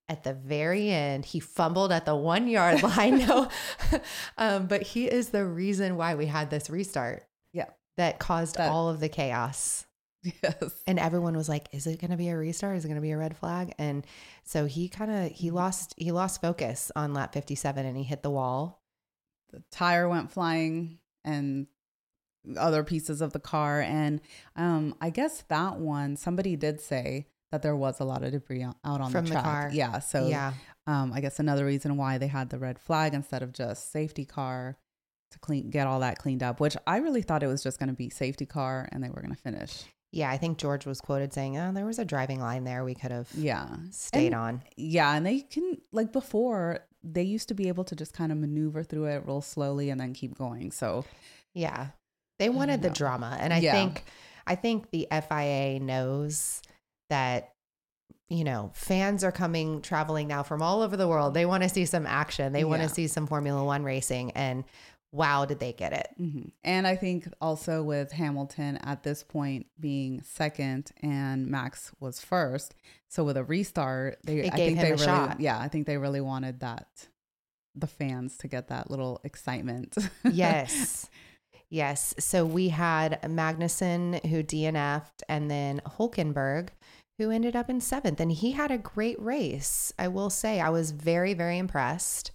[0.07, 3.19] At the very end, he fumbled at the 1 yard line.
[3.19, 3.49] No.
[4.37, 7.65] um, but he is the reason why we had this restart yeah,
[7.97, 9.85] that caused That- all of the chaos.
[10.23, 12.75] yes, And everyone was like, is it going to be a restart?
[12.77, 13.73] Is it going to be a red flag?
[13.79, 14.05] And
[14.43, 18.21] so he kind of he lost he lost focus on lap 57 and he hit
[18.21, 18.81] the wall.
[19.51, 21.67] the tire went flying and
[22.57, 24.21] other pieces of the car, and
[24.55, 28.63] um, I guess that one somebody did say that there was a lot of debris
[28.63, 29.43] out on From the the track.
[29.43, 29.69] car.
[29.73, 30.53] Yeah, so yeah.
[30.87, 34.25] um, I guess another reason why they had the red flag instead of just safety
[34.25, 34.77] car
[35.31, 36.59] to clean get all that cleaned up.
[36.59, 39.21] Which I really thought it was just going to be safety car and they were
[39.21, 39.83] going to finish.
[40.11, 42.83] Yeah, I think George was quoted saying, "Oh, there was a driving line there.
[42.83, 47.47] We could have Yeah, stayed And- on." yeah, and they can like before they used
[47.49, 50.35] to be able to just kind of maneuver through it real slowly and then keep
[50.37, 50.71] going.
[50.71, 51.05] So
[51.53, 51.87] Yeah,
[52.39, 53.71] they wanted the drama, and I Yeah.
[53.71, 54.03] think,
[54.47, 56.61] I think the FIA knows
[57.09, 57.53] that
[58.31, 61.33] you know, fans are coming traveling now from all over the world.
[61.33, 62.53] They want to see some action.
[62.53, 62.87] They want Yeah.
[62.87, 64.29] to see some Formula One racing.
[64.33, 64.65] And
[65.11, 66.09] wow, did they get it?
[66.21, 66.51] Mhm.
[66.63, 72.75] And I think also with Hamilton at this point being second and Max was first,
[73.07, 75.39] so with a restart, they It I think him they a really shot.
[75.39, 77.07] yeah, I think they really wanted that
[77.73, 79.97] the fans to get that little excitement.
[80.23, 81.09] Yes.
[81.71, 82.13] yes.
[82.19, 86.69] So we had Magnussen who DNF'd and then Hulkenberg
[87.19, 88.19] who ended up in seventh.
[88.19, 89.93] And he had a great race.
[89.99, 92.31] I will say, I was very, very impressed.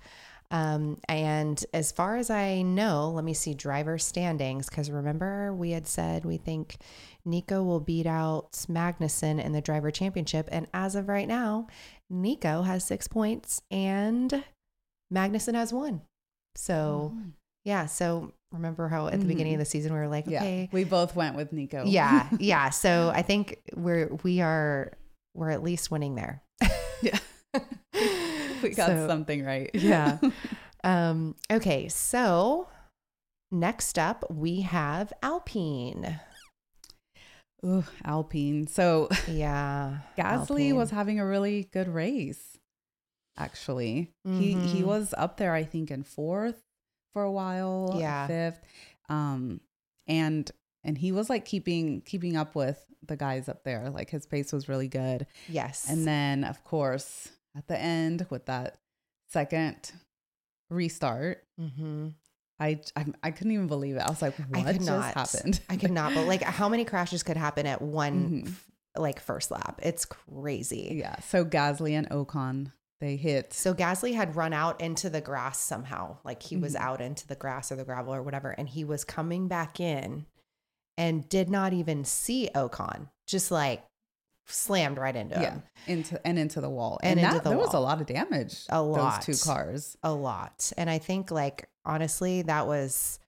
[0.51, 5.70] Um, and as far as I know, let me see driver standings because remember we
[5.70, 6.77] had said we think
[7.25, 10.49] Nico will beat out Magnussen in the driver championship.
[10.53, 11.66] And as of right now,
[12.11, 14.44] Nico has six points and
[15.12, 16.03] Magnussen has one.
[16.55, 17.16] So
[17.64, 17.87] yeah.
[17.87, 20.33] So remember how at the beginning of the season we were like, Mm-hmm.
[20.33, 20.40] yeah.
[20.40, 21.85] okay, We both went with Nico.
[21.85, 22.71] yeah, yeah.
[22.71, 24.93] So I think we're we are
[25.35, 26.43] we're at least winning there.
[27.03, 27.19] Yeah.
[28.62, 29.71] we got So- something right.
[29.75, 30.19] Yeah.
[30.85, 31.35] um.
[31.51, 31.88] Okay.
[31.88, 32.69] So
[33.51, 36.21] next up we have Alpine.
[37.64, 38.67] Ooh, Alpine.
[38.67, 39.99] So Yeah.
[40.19, 40.77] Gasly Alpine.
[40.77, 42.59] was having a really good race.
[43.37, 44.85] Actually, he he Mhm.
[44.85, 46.62] was up there, I think, in fourth
[47.14, 48.27] for a while, Yeah.
[48.27, 48.61] fifth,
[49.09, 49.61] um,
[50.07, 50.50] and
[50.83, 53.88] and he was like keeping keeping up with the guys up there.
[53.88, 55.88] Like his pace was really good, Yes.
[55.88, 58.77] and then of course at the end with that
[59.29, 59.92] second
[60.70, 62.09] restart, Mm-hmm.
[62.61, 64.00] I I, I couldn't even believe it.
[64.00, 65.14] I was like, I what could just not.
[65.14, 65.61] happened?
[65.68, 66.14] I could not.
[66.14, 68.48] But like, how many crashes could happen at one Mhm.
[68.48, 69.81] f- like first lap?
[69.83, 70.96] It's crazy.
[70.98, 71.18] yeah.
[71.20, 73.52] So Gasly and Ocon they hit.
[73.52, 76.18] So Gasly had run out into the grass somehow.
[76.24, 76.80] Like he was Mhm.
[76.80, 78.50] out into the grass or the gravel or whatever.
[78.50, 80.26] And he was coming back in
[80.96, 83.85] and did not even see Ocon, just like
[84.46, 85.62] slammed right into yeah him.
[85.87, 88.07] into and into the wall And and, into that, the there was a lot of
[88.07, 89.24] damage A lot.
[89.26, 90.70] those two cars A lot.
[90.76, 93.18] And I think like honestly, that was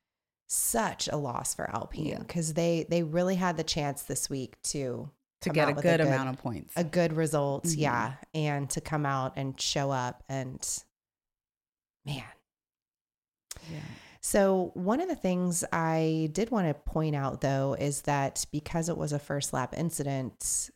[0.47, 2.19] such a loss for Alpine Yeah.
[2.19, 5.11] because they they really had the chance this week to
[5.43, 7.75] to get out a good, amount of points a good result, Mhm.
[7.79, 10.67] yeah, and to come out and show up and
[12.05, 12.23] man,
[13.71, 13.81] yeah.
[14.21, 18.89] So, one of the things I did want to point out though is that because
[18.89, 20.71] it was a first lap incident,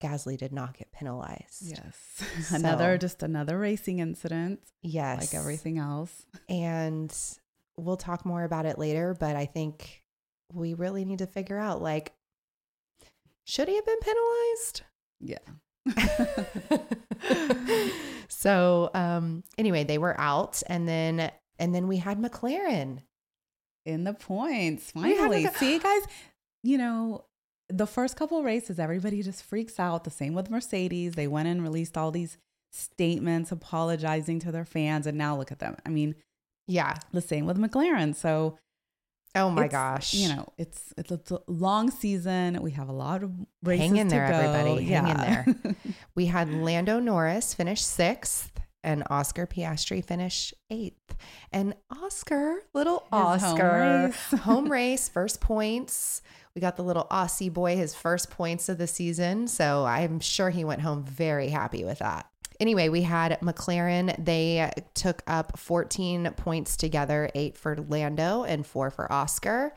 [0.00, 1.62] Gasly did not get penalized.
[1.62, 1.96] yes
[2.52, 5.20] another just another racing incident Yes.
[5.20, 7.12] like everything else And
[7.76, 10.04] we'll talk more about it later, but I think
[10.52, 12.12] we really need to figure out like,
[13.48, 14.82] should he have been penalized?
[15.20, 15.38] yeah.
[18.28, 23.02] So um anyway they were out and then and then we had mclaren.
[23.84, 25.46] In the points finally.
[25.46, 26.02] See guys
[26.62, 27.24] you know
[27.70, 30.04] the first couple races everybody just freaks out.
[30.04, 31.14] The same with mercedes.
[31.14, 32.38] They went and released all these
[32.70, 35.76] statements apologizing to their fans and now look at them.
[35.84, 36.14] I mean
[36.66, 36.94] yeah.
[37.12, 38.14] the same with mclaren.
[38.14, 38.58] So
[39.34, 42.62] oh my it's, gosh You know, it's it's a long season.
[42.62, 44.84] We have a lot of races Hang in there, everybody.
[44.84, 45.46] Hang in there.
[46.14, 48.52] we had lando norris finish sixth
[48.84, 51.16] and oscar piastri finish eighth
[51.52, 54.40] and oscar little His home oscar race.
[54.40, 56.22] home race first points
[56.54, 60.50] we got the little aussie boy his first points of the season so i'm sure
[60.50, 64.14] he went home very happy with that anyway we had mclaren.
[64.24, 69.74] They took up 14 points together eight for lando and four for oscar.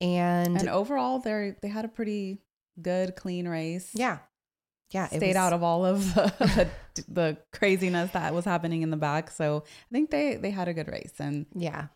[0.00, 2.38] And, and overall, they they had a pretty
[2.80, 3.90] good, clean race.
[3.94, 4.18] yeah.
[4.90, 6.70] Yeah it stayed was- out of all of the,
[7.08, 9.30] the craziness that was happening in the back.
[9.30, 11.86] So I think they they had a good race, and yeah.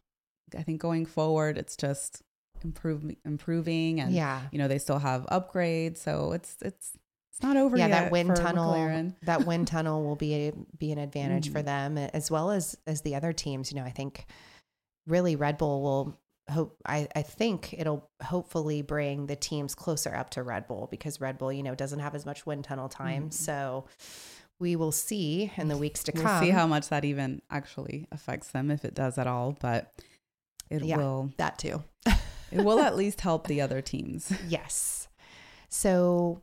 [0.56, 2.22] I think going forward, it's just
[2.64, 4.40] improving improving, and yeah.
[4.50, 6.92] you know they still have upgrades, so it's it's
[7.38, 8.02] it's not over yeah yet.
[8.04, 9.14] that wind tunnel McLaren.
[9.22, 11.64] that wind tunnel will be a, be an advantage for Mhm.
[11.66, 14.26] them as well as as the other teams you know i think
[15.06, 16.18] really red bull will
[16.50, 21.20] hope I, I think it'll hopefully bring the teams closer up to red bull because
[21.20, 23.32] red bull you know doesn't have as much wind tunnel time Mhm.
[23.34, 23.84] so
[24.58, 28.08] we will see in the weeks to We'll come see how much that even actually
[28.10, 29.56] affects them, if it does at all.
[29.60, 29.92] But
[30.68, 30.96] it Yeah.
[30.96, 31.84] will that too
[32.50, 34.32] it will at least help the other teams.
[34.48, 35.06] yes
[35.68, 36.42] so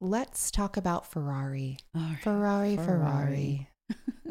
[0.00, 1.78] let's talk about ferrari
[2.22, 3.68] ferrari ferrari, Ferrari.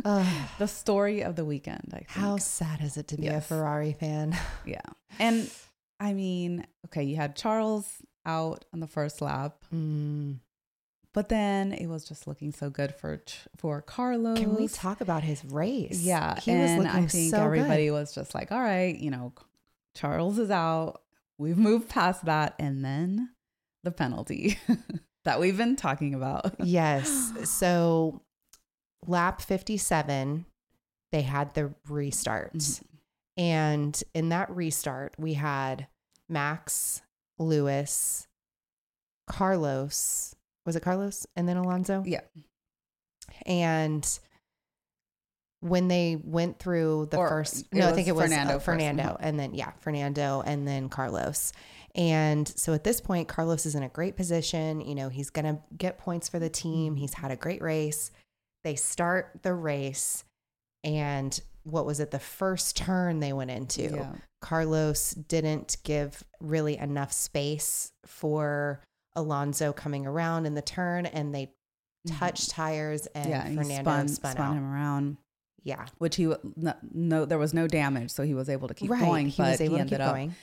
[0.60, 2.10] The story of the weekend, I think.
[2.10, 4.38] How sad is it to be a Ferrari fan?
[4.65, 4.82] Yeah.
[5.19, 5.49] And
[5.99, 7.89] I mean, okay, you had Charles
[8.25, 10.39] out on the first lap, Mm.
[11.13, 13.21] but then it was just looking so good for
[13.58, 14.38] for Carlos.
[14.38, 16.01] Can we talk about his race?
[16.04, 17.91] Yeah, he and was looking I think so everybody good.
[17.93, 19.34] was just like, "All right, you know,
[19.95, 21.01] Charles is out.
[21.39, 23.30] We've moved past that." And then
[23.84, 24.60] the penalty.
[25.25, 26.55] that we've been talking about.
[26.63, 27.33] yes.
[27.49, 28.21] So
[29.05, 30.45] lap 57,
[31.11, 32.53] they had the restart.
[32.53, 32.83] Mhm.
[33.38, 35.88] And in that restart, we had
[36.29, 37.01] Max,
[37.38, 38.27] Lewis,
[39.27, 40.35] Carlos.
[40.65, 42.03] Was it Carlos and then Alonso?
[42.05, 42.21] Yeah.
[43.45, 44.07] And
[45.59, 48.65] when they went through the Or first, no, I think it was Fernando Fernando, first,
[48.65, 49.17] Fernando mhm.
[49.19, 51.51] and then yeah, Fernando and then Carlos.
[51.95, 54.81] And so at this point, Carlos is in a great position.
[54.81, 56.95] You know, he's going to get points for the team.
[56.97, 58.12] He's had a great race.
[58.65, 60.23] They start the race,
[60.84, 62.12] and what was it?
[62.12, 64.12] The first turn they went into, Yeah.
[64.41, 68.81] Carlos didn't give really enough space for
[69.15, 71.53] Alonso coming around in the turn, and they
[72.08, 72.19] Mhm.
[72.19, 75.17] touched tires, and yeah, Fernando spun, spun, spun him around,
[75.63, 78.89] Yeah, which he no, no, there was no damage, so he was able to keep
[78.91, 78.99] right.
[79.01, 79.27] going.
[79.29, 80.36] he but was able he to ended keep up going.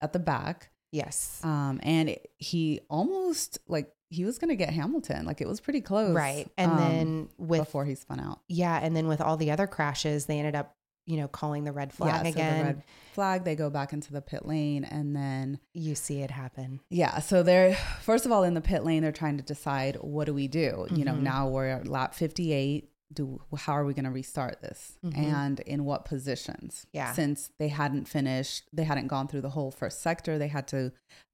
[0.00, 5.24] at the back, Yes, um, and it, he almost like he was gonna get Hamilton.
[5.26, 6.48] Like it was pretty close, right.
[6.58, 8.40] And um, then with before he spun out.
[8.48, 10.74] yeah, and then with all the other crashes, they ended up
[11.06, 12.58] you know calling the red flag yeah, so again.
[12.58, 12.82] the red
[13.14, 13.44] flag.
[13.44, 16.80] They go back into the pit lane, and then you see it happen.
[16.90, 17.20] Yeah.
[17.20, 20.34] So they're first of all in the pit lane, they're trying to decide what do
[20.34, 20.86] we do.
[20.90, 21.22] You know, Mhm.
[21.22, 22.90] now we're at lap fifty eight.
[23.12, 25.16] Do how are we going to restart this, Mhm.
[25.16, 26.86] and in what positions?
[26.92, 27.12] Yeah.
[27.12, 30.38] Since they hadn't finished, they hadn't gone through the whole first sector.
[30.38, 30.92] They had to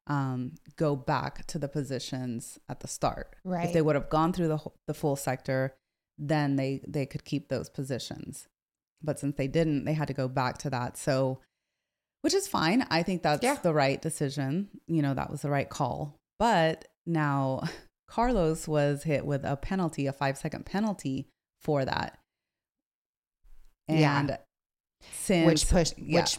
[0.08, 3.34] um, go back to the positions at the start.
[3.44, 3.66] Right.
[3.66, 5.74] If they would have gone through the the full sector,
[6.16, 8.46] then they they could keep those positions.
[9.02, 10.96] But since they didn't, they had to go back to that.
[10.96, 11.40] So,
[12.22, 12.86] which is fine.
[12.88, 13.56] I think that's Yeah.
[13.56, 14.70] the right decision.
[14.86, 16.16] You know, that was the right call.
[16.38, 17.62] But now
[18.08, 21.28] Carlos was hit with a penalty, a five second penalty
[21.66, 22.16] for that.
[23.88, 24.20] Yeah.
[24.20, 24.38] And
[25.12, 26.20] since which pushed yeah.
[26.20, 26.38] which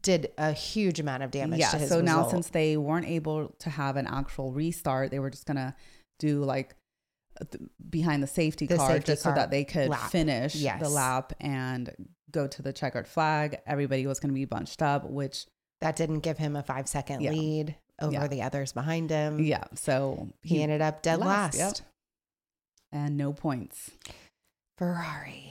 [0.00, 3.54] did a huge amount of damage yeah, to his so now since they weren't able
[3.58, 5.74] to have an actual restart, they were just gonna
[6.20, 6.74] do like
[7.50, 10.10] th- behind the safety The car safety just so that they could lap.
[10.10, 10.80] finish Yes.
[10.80, 11.90] the lap and
[12.30, 13.58] go to the checkered flag.
[13.66, 15.46] Everybody was gonna be bunched up, which
[15.80, 17.32] that didn't give him a five second Yeah.
[17.32, 18.26] lead over Yeah.
[18.28, 19.40] the others behind him.
[19.40, 21.80] yeah, so He, ended up dead last, last.
[21.80, 21.86] yep.
[22.92, 23.90] and no points.
[24.78, 25.44] Ferrari.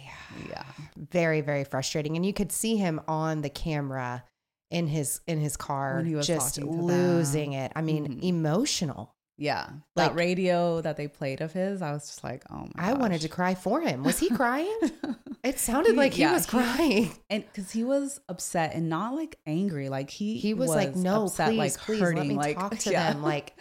[0.50, 0.64] Yeah,
[0.96, 2.16] Very, very frustrating.
[2.16, 4.24] And you could see him on the camera
[4.72, 7.72] in his in his car he was just losing it.
[7.76, 8.24] I mean, Mhm.
[8.24, 9.14] emotional.
[9.40, 9.70] yeah.
[9.96, 12.90] Like- that radio that they played of his, I was just like, oh my.
[12.90, 14.04] I wanted to cry for him.
[14.04, 14.78] Was he crying?
[15.44, 17.12] It sounded He- like he yeah, was he- crying.
[17.30, 21.26] and because he was upset and not like angry, like he He was, like, "No,
[21.26, 23.14] upset, please, like please, let hurting, me like talk to yeah.
[23.14, 23.22] them.
[23.22, 23.54] Like,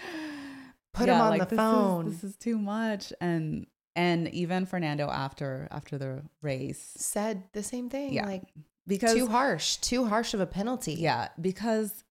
[0.94, 5.08] put him on the this is- phone." this is too much, and and even Fernando
[5.10, 8.12] after after the race Said the same thing.
[8.12, 8.42] Yeah, Like
[8.86, 10.94] because too harsh, too harsh of a penalty.
[10.94, 12.04] yeah because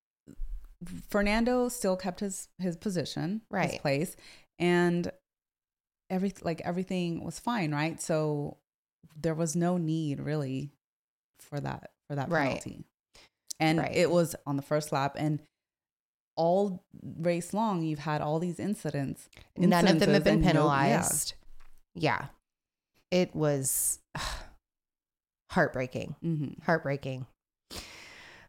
[1.09, 3.81] Fernando still kept his his position his Right.
[3.81, 4.15] place
[4.59, 5.11] and
[6.09, 8.57] every like everything was fine right so
[9.19, 10.69] there was no need really
[11.39, 12.47] for that for that Right.
[12.61, 12.83] penalty
[13.59, 13.95] and Right.
[13.95, 15.39] it was on the first lap and
[16.35, 16.83] all
[17.19, 21.33] race long you've had all these incidents None of them have been penalized.
[21.33, 21.44] no- yeah.
[21.95, 22.25] Yeah.
[23.11, 23.99] It was
[25.51, 26.15] heartbreaking.
[26.23, 26.63] Mhm.
[26.63, 27.25] Heartbreaking.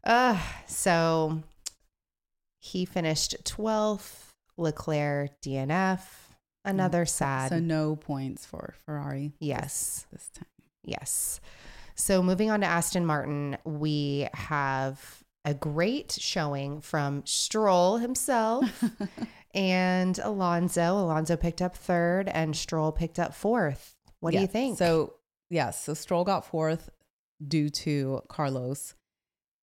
[0.04, 1.42] Uh, so
[2.60, 6.00] he finished 12th, Leclerc DNF.
[6.64, 7.50] Another sad.
[7.50, 10.06] so no points for ferrari this- yes.
[10.12, 10.46] this time
[10.84, 11.40] Yes.
[11.94, 18.84] So moving on to Aston Martin, we have a great showing from Stroll himself
[19.56, 20.98] and Alonso.
[20.98, 23.96] Alonso picked up third and Stroll picked up fourth.
[24.20, 24.78] What do you think?
[24.78, 25.14] So
[25.50, 26.90] yes, so Stroll got fourth
[27.46, 28.94] due to Carlos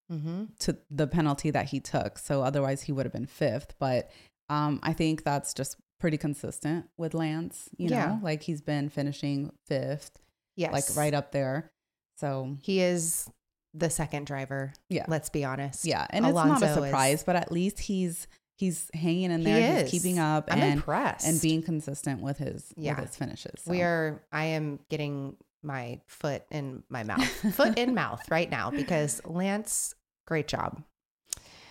[0.09, 2.17] hmm to the penalty that he took.
[2.19, 3.73] So otherwise he would have been fifth.
[3.79, 4.11] But
[4.49, 7.69] um, I think that's just pretty consistent with Lance.
[7.77, 8.05] You Yeah.
[8.05, 10.19] know, like he's been finishing fifth,
[10.57, 10.73] yes.
[10.73, 11.71] like right up there.
[12.17, 13.29] So He is
[13.73, 14.73] the second driver.
[14.89, 15.85] yeah, Let's be honest.
[15.85, 19.39] yeah, and it's not a Alonso is- surprise, but at least he's he's hanging in
[19.39, 19.77] He there.
[19.83, 19.91] is.
[19.91, 21.25] He's keeping up I'm and impressed.
[21.27, 22.95] and being consistent with his Yeah.
[22.99, 23.61] with his finishes.
[23.65, 27.25] We are, I am getting my foot in my mouth,
[27.55, 29.95] foot in mouth right now because Lance,
[30.25, 30.83] great job.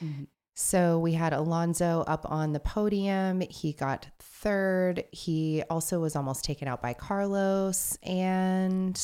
[0.02, 0.26] Mhm.
[0.54, 3.40] So we had Alonso up on the podium.
[3.40, 5.04] He got third.
[5.10, 7.96] He also was almost taken out by Carlos.
[8.02, 9.00] And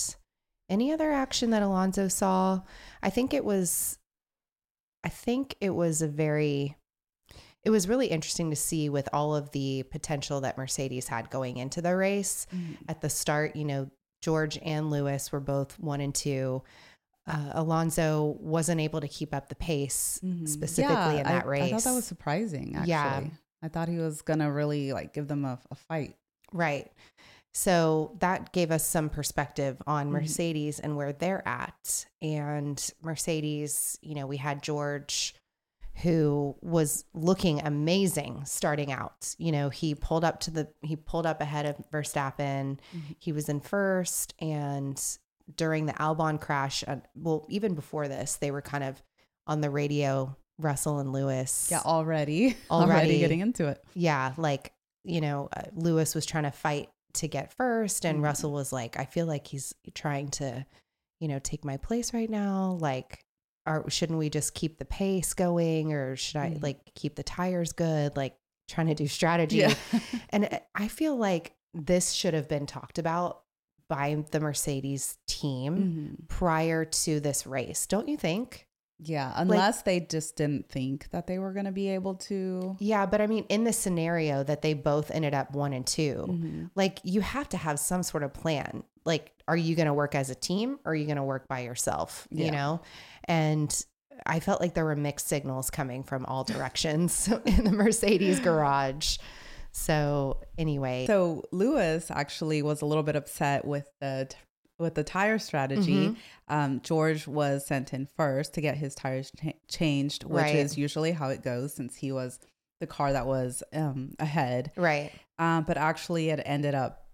[0.68, 2.61] any other action that Alonso saw?
[3.03, 3.99] I think it was,
[5.03, 6.76] I think it was a very,
[7.68, 11.58] it was really interesting to see with all of the potential that Mercedes had going
[11.58, 12.46] into the race.
[12.50, 12.78] Mhm.
[12.88, 13.90] At the start, you know,
[14.22, 16.62] George and Lewis were both one and two.
[17.26, 20.48] Uh, Alonso wasn't able to keep up the pace Mhm.
[20.48, 21.62] specifically in that I, race.
[21.64, 22.74] I thought that was surprising.
[22.74, 23.24] Actually, Yeah.
[23.62, 26.16] I thought he was gonna really like give them a, a fight.
[26.54, 26.90] Right.
[27.52, 30.12] So that gave us some perspective on Mhm.
[30.12, 32.06] Mercedes and where they're at.
[32.22, 35.34] And Mercedes, you know, we had George
[36.03, 39.34] who was looking amazing starting out.
[39.38, 42.78] You know, he pulled up to the he pulled up ahead of Verstappen.
[42.94, 43.16] Mhm.
[43.18, 45.01] He was in first and
[45.57, 49.03] during the Albon crash, uh, well, even before this, they were kind of
[49.46, 51.68] on the radio, Russell and Lewis.
[51.70, 52.92] Yeah, already, Already.
[52.92, 53.82] already getting into it.
[53.94, 54.72] yeah, like,
[55.05, 58.24] you know, uh, Lewis was trying to fight to get first, and Mhm.
[58.24, 60.66] Russell was like, I feel like he's trying to,
[61.18, 62.76] you know, take my place right now.
[62.80, 63.24] Like,
[63.68, 66.62] are, shouldn't we just keep the pace going, or should I Mhm.
[66.62, 68.16] like keep the tires good?
[68.16, 68.36] Like,
[68.68, 69.58] trying to do strategy.
[69.58, 69.74] Yeah,
[70.30, 73.42] And I feel like this should have been talked about
[73.88, 76.28] by the Mercedes team Mhm.
[76.28, 78.64] prior to this race, don't you think?
[79.00, 79.32] yeah.
[79.36, 82.74] Unless they just didn't think that they were gonna be able to.
[82.80, 86.26] Yeah, but I mean, in the scenario that they both ended up one and 2
[86.28, 86.70] Mhm.
[86.74, 88.82] like you have to have some sort of plan.
[89.09, 91.48] Like, are you going to work as a team or are you going to work
[91.48, 92.28] by yourself?
[92.30, 92.80] You know?
[93.24, 93.74] And
[94.26, 99.16] I felt like there were mixed signals coming from all directions in the Mercedes garage.
[99.72, 104.28] So, anyway, So Lewis actually was a little bit upset with the
[104.78, 106.09] with the tire strategy.
[106.11, 106.16] Mhm.
[106.46, 110.54] Um, George was sent in first to get his tires cha- changed, which Right.
[110.54, 112.38] is usually how it goes since he was
[112.80, 114.70] the car that was um, ahead.
[114.76, 115.11] right.
[115.40, 117.07] Um, but actually, it ended up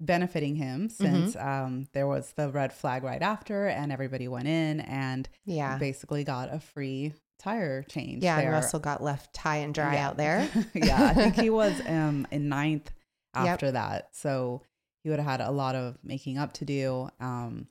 [0.00, 1.48] benefiting him since Mm-hmm.
[1.48, 5.78] um, there was the red flag right after, and everybody went in and Yeah.
[5.78, 8.22] basically got a free tire change.
[8.22, 8.38] Yeah.
[8.38, 8.50] And.
[8.50, 10.08] Russell got left high and dry Yeah.
[10.08, 10.48] out there.
[10.74, 12.90] yeah, I think he was um, in ninth
[13.36, 13.46] Yep.
[13.46, 14.08] after that.
[14.12, 14.62] So
[15.04, 17.68] he would have had a lot of making up to do um,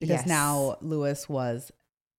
[0.00, 0.26] because Yes.
[0.26, 1.70] now Lewis was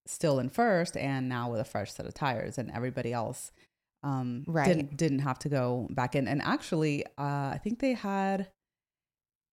[0.06, 3.52] still in first and now with a fresh set of tires, and everybody else
[4.04, 4.68] um, Right.
[4.68, 6.28] didn't, didn't have to go back in.
[6.28, 8.48] And actually, uh, I think they had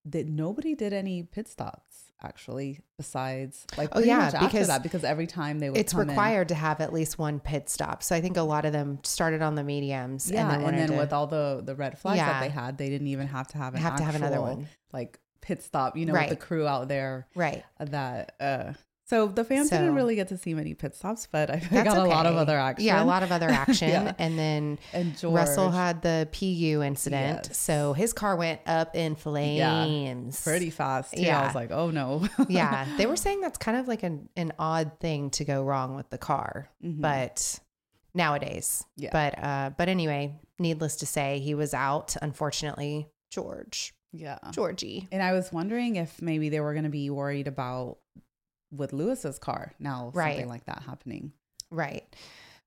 [0.07, 5.26] that nobody did any pit stops actually besides like Oh, yeah, because that because every
[5.26, 8.03] time they would it's come in- required to have at least one pit stop.
[8.03, 10.78] So I think a lot of them started on the mediums yeah, and then, and
[10.78, 12.32] then to with all the the red flags Yeah.
[12.32, 14.68] that they had, they didn't even have to have an have to have another one.
[14.92, 15.96] like pit stop.
[15.96, 16.28] You know, Right.
[16.28, 17.64] with the crew out there Right.
[17.78, 18.34] that.
[18.40, 18.72] uh
[19.11, 21.96] So the fans So- didn't really get to see many pit stops, but I got
[21.98, 22.86] a lot of other action.
[22.86, 23.88] Yeah, a lot of other action.
[23.88, 24.14] Yeah.
[24.18, 27.46] And then And George, Russell had the PU incident.
[27.48, 27.58] Yes.
[27.58, 30.40] So his car went up in flames.
[30.42, 31.12] pretty fast.
[31.14, 31.26] Too.
[31.28, 32.26] I was like, oh no.
[32.48, 32.86] yeah.
[32.96, 36.08] They were saying that's kind of like an, an odd thing to go wrong with
[36.11, 36.68] the car.
[36.84, 37.00] Mhm.
[37.00, 37.58] But
[38.14, 38.84] nowadays.
[38.96, 39.11] Yeah.
[39.12, 43.08] But uh but anyway, needless to say, he was out, unfortunately.
[43.30, 43.92] George.
[44.12, 44.38] yeah.
[44.52, 45.08] Georgie.
[45.12, 47.98] And I was wondering if maybe they were going to be worried about
[48.73, 50.35] with Lewis's car now Right.
[50.35, 51.33] something like that happening.
[51.71, 52.05] Right.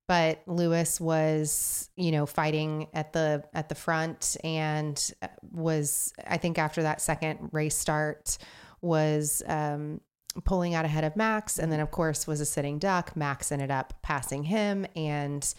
[0.08, 6.38] But Lewis was, you know, fighting at the at the front and uh, was I
[6.38, 8.38] think after that second race start
[8.82, 10.02] was um
[10.46, 13.16] pulling out ahead of Max and then of course was a sitting duck.
[13.16, 15.54] Max ended up passing him and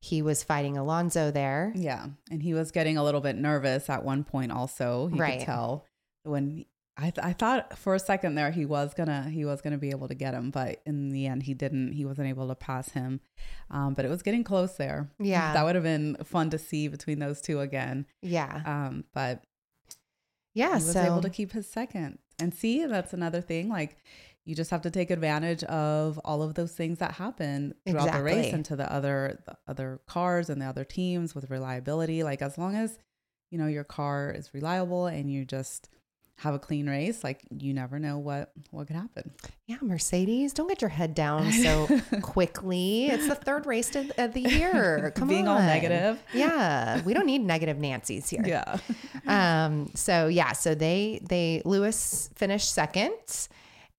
[0.00, 1.72] he was fighting Alonso there.
[1.74, 4.52] Yeah, and he was getting a little bit nervous at one point.
[4.52, 5.38] Also, you Right.
[5.38, 5.84] could tell
[6.24, 6.66] when
[7.00, 9.90] I th- I thought for a second there he was gonna he was gonna be
[9.90, 11.92] able to get him, but in the end he didn't.
[11.92, 13.20] He wasn't able to pass him.
[13.70, 15.08] Um, but it was getting close there.
[15.20, 15.52] Yeah.
[15.52, 18.06] that would have been fun to see between those two again.
[18.20, 18.62] Yeah.
[18.66, 19.44] Um, but
[20.54, 22.18] Yeah, he was so able to keep his second.
[22.40, 23.68] And see, that's another thing.
[23.68, 23.96] Like
[24.44, 28.22] you just have to take advantage of all of those things that happen throughout the
[28.24, 32.22] race and to the other the other cars and the other teams with reliability.
[32.24, 32.98] Like as long as
[33.50, 35.88] you know your car is reliable and you just
[36.38, 39.32] have a clean race, like you never know what what could happen.
[39.66, 41.88] yeah, Mercedes, don't get your head down so
[42.22, 43.06] quickly.
[43.08, 45.12] It's the third race of of the year.
[45.16, 45.60] Come Being on.
[45.60, 46.22] all negative.
[46.32, 48.44] Yeah, we don't need negative Nancy's here.
[48.46, 48.78] Yeah.
[49.26, 49.90] Um.
[49.94, 50.52] So yeah.
[50.52, 53.48] So they they Lewis finished second,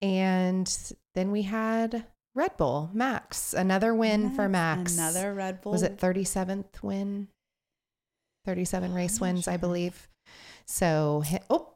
[0.01, 4.97] and then we had Red Bull Max another win for Max.
[4.97, 5.73] Another Red Bull.
[5.73, 7.27] was it thirty seventh win?
[8.45, 10.07] Thirty seven race wins, I believe.
[10.65, 11.73] So oh,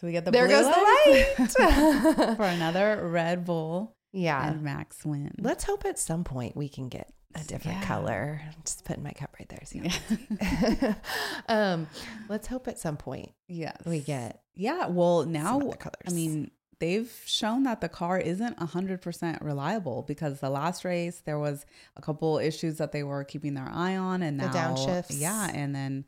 [0.00, 2.36] So we get the there goes lights the light.
[2.36, 4.48] for another Red Bull yeah.
[4.48, 5.32] and Max win.
[5.38, 7.86] Let's hope at some point we can get a different Yeah.
[7.86, 8.40] color.
[8.64, 9.62] Just putting my cup right there.
[9.64, 10.94] So Yeah.
[11.48, 11.86] um,
[12.28, 13.76] let's hope at some point yes.
[13.86, 14.86] we get Yeah.
[14.86, 15.60] Well, now.
[16.06, 21.38] I mean, they've shown that the car isn't 100% reliable because the last race there
[21.38, 21.64] was
[21.96, 25.20] a couple issues that they were keeping their eye on and The now downshifts.
[25.20, 26.04] yeah, and then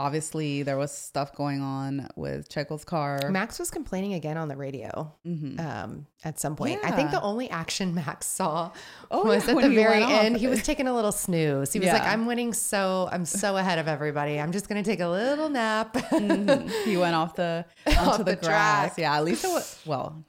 [0.00, 3.30] obviously there was stuff going on with Checo's car.
[3.30, 5.60] Max was complaining again on the radio Mhm.
[5.60, 6.80] um, at some point.
[6.84, 8.72] I think the only action Max saw
[9.10, 10.10] Oh, was yeah, at the very off.
[10.24, 10.36] end.
[10.38, 11.72] He was taking a little snooze.
[11.72, 14.40] He was like, "I'm winning so I'm so ahead of everybody.
[14.40, 16.70] I'm just gonna take a little nap." Mhm.
[16.84, 18.96] He went off the Off onto the, the grass.
[18.98, 20.24] Yeah, at least it was well.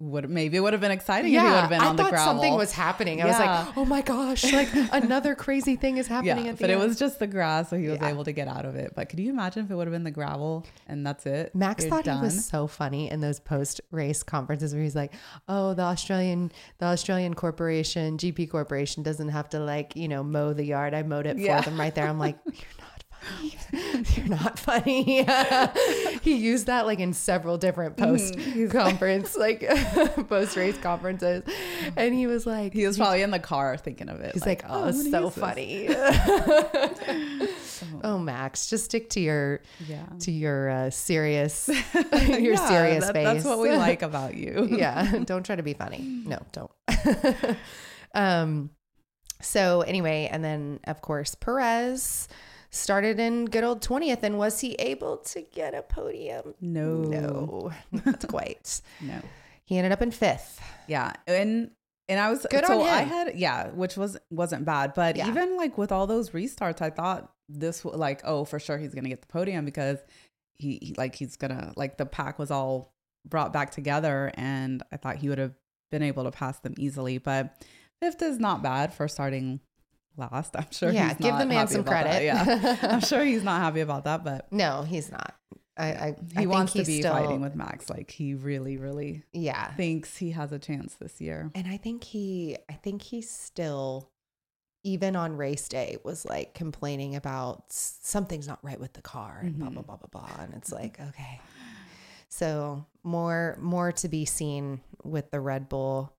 [0.00, 2.04] Would maybe it would have been exciting if he would have been I on the
[2.04, 2.32] thought gravel.
[2.32, 3.20] something was happening.
[3.20, 4.50] I was like, "Oh my gosh!
[4.50, 7.68] Like another crazy thing is happening yeah, at the but it was just the grass,
[7.68, 8.08] so he was Yeah.
[8.08, 8.94] able to get out of it.
[8.96, 11.54] But could you imagine if it would have been the gravel and that's it?
[11.54, 12.16] Max You're thought done?
[12.16, 15.12] he was so funny in those post race conferences where he's like,
[15.50, 20.54] "Oh, the Australian, the Australian corporation, GP corporation, doesn't have to like, you know, mow
[20.54, 20.94] the yard.
[20.94, 21.60] I mowed it Yeah.
[21.60, 22.38] for them right there." I'm like,
[23.42, 25.16] "You're not funny.
[25.18, 28.36] You're not funny." he used that like in several different post
[28.70, 29.66] conference, like
[30.28, 31.42] post race conferences,
[31.96, 34.32] and he was like, He was probably in the car thinking of it.
[34.34, 35.88] He's like, "Oh, I'm it's gonna so funny."
[38.04, 40.04] oh, Max, just stick to your Yeah.
[40.20, 43.24] to your uh, serious your Yeah, serious that- face.
[43.24, 44.68] That's what we like about you.
[44.70, 46.22] yeah, don't try to be funny.
[46.26, 46.70] No, don't.
[48.14, 48.70] um
[49.42, 52.28] so anyway, and then of course Perez
[52.70, 56.54] started in good old 20th and was he able to get a podium?
[56.60, 56.96] No.
[57.02, 57.72] No,
[58.04, 58.80] not quite.
[59.00, 59.20] No.
[59.64, 60.58] He ended up in 5th.
[60.86, 61.12] Yeah.
[61.26, 61.70] And
[62.08, 65.28] and I was Good so on I had yeah, which was wasn't bad, but Yeah.
[65.28, 68.94] even like with all those restarts, I thought this was like oh for sure he's
[68.94, 69.98] gonna get the podium because
[70.54, 72.92] he, he like he's gonna like the pack was all
[73.26, 75.54] brought back together, and I thought he would have
[75.90, 77.62] been able to pass them easily, but
[78.00, 79.60] fifth is not bad for starting
[80.16, 80.56] last.
[80.56, 80.90] I'm sure.
[80.90, 82.04] Yeah, give the man some about that.
[82.04, 82.24] credit.
[82.24, 85.34] Yeah, I'm sure he's not happy about that, but No, he's not.
[85.76, 87.88] I, I I he think wants to be still, fighting with Max.
[87.88, 89.72] Like he really, really Yeah.
[89.74, 91.50] thinks he has a chance this year.
[91.54, 94.10] And I think he, I think he still,
[94.84, 99.58] even on race day, was like complaining about something's not right with the car and
[99.58, 99.74] blah Mhm.
[99.74, 100.42] blah blah blah blah.
[100.44, 101.40] And it's like, okay,
[102.28, 106.12] so more more to be seen with the Red Bull,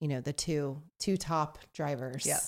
[0.00, 2.26] you know, the two two top drivers.
[2.26, 2.38] Yeah.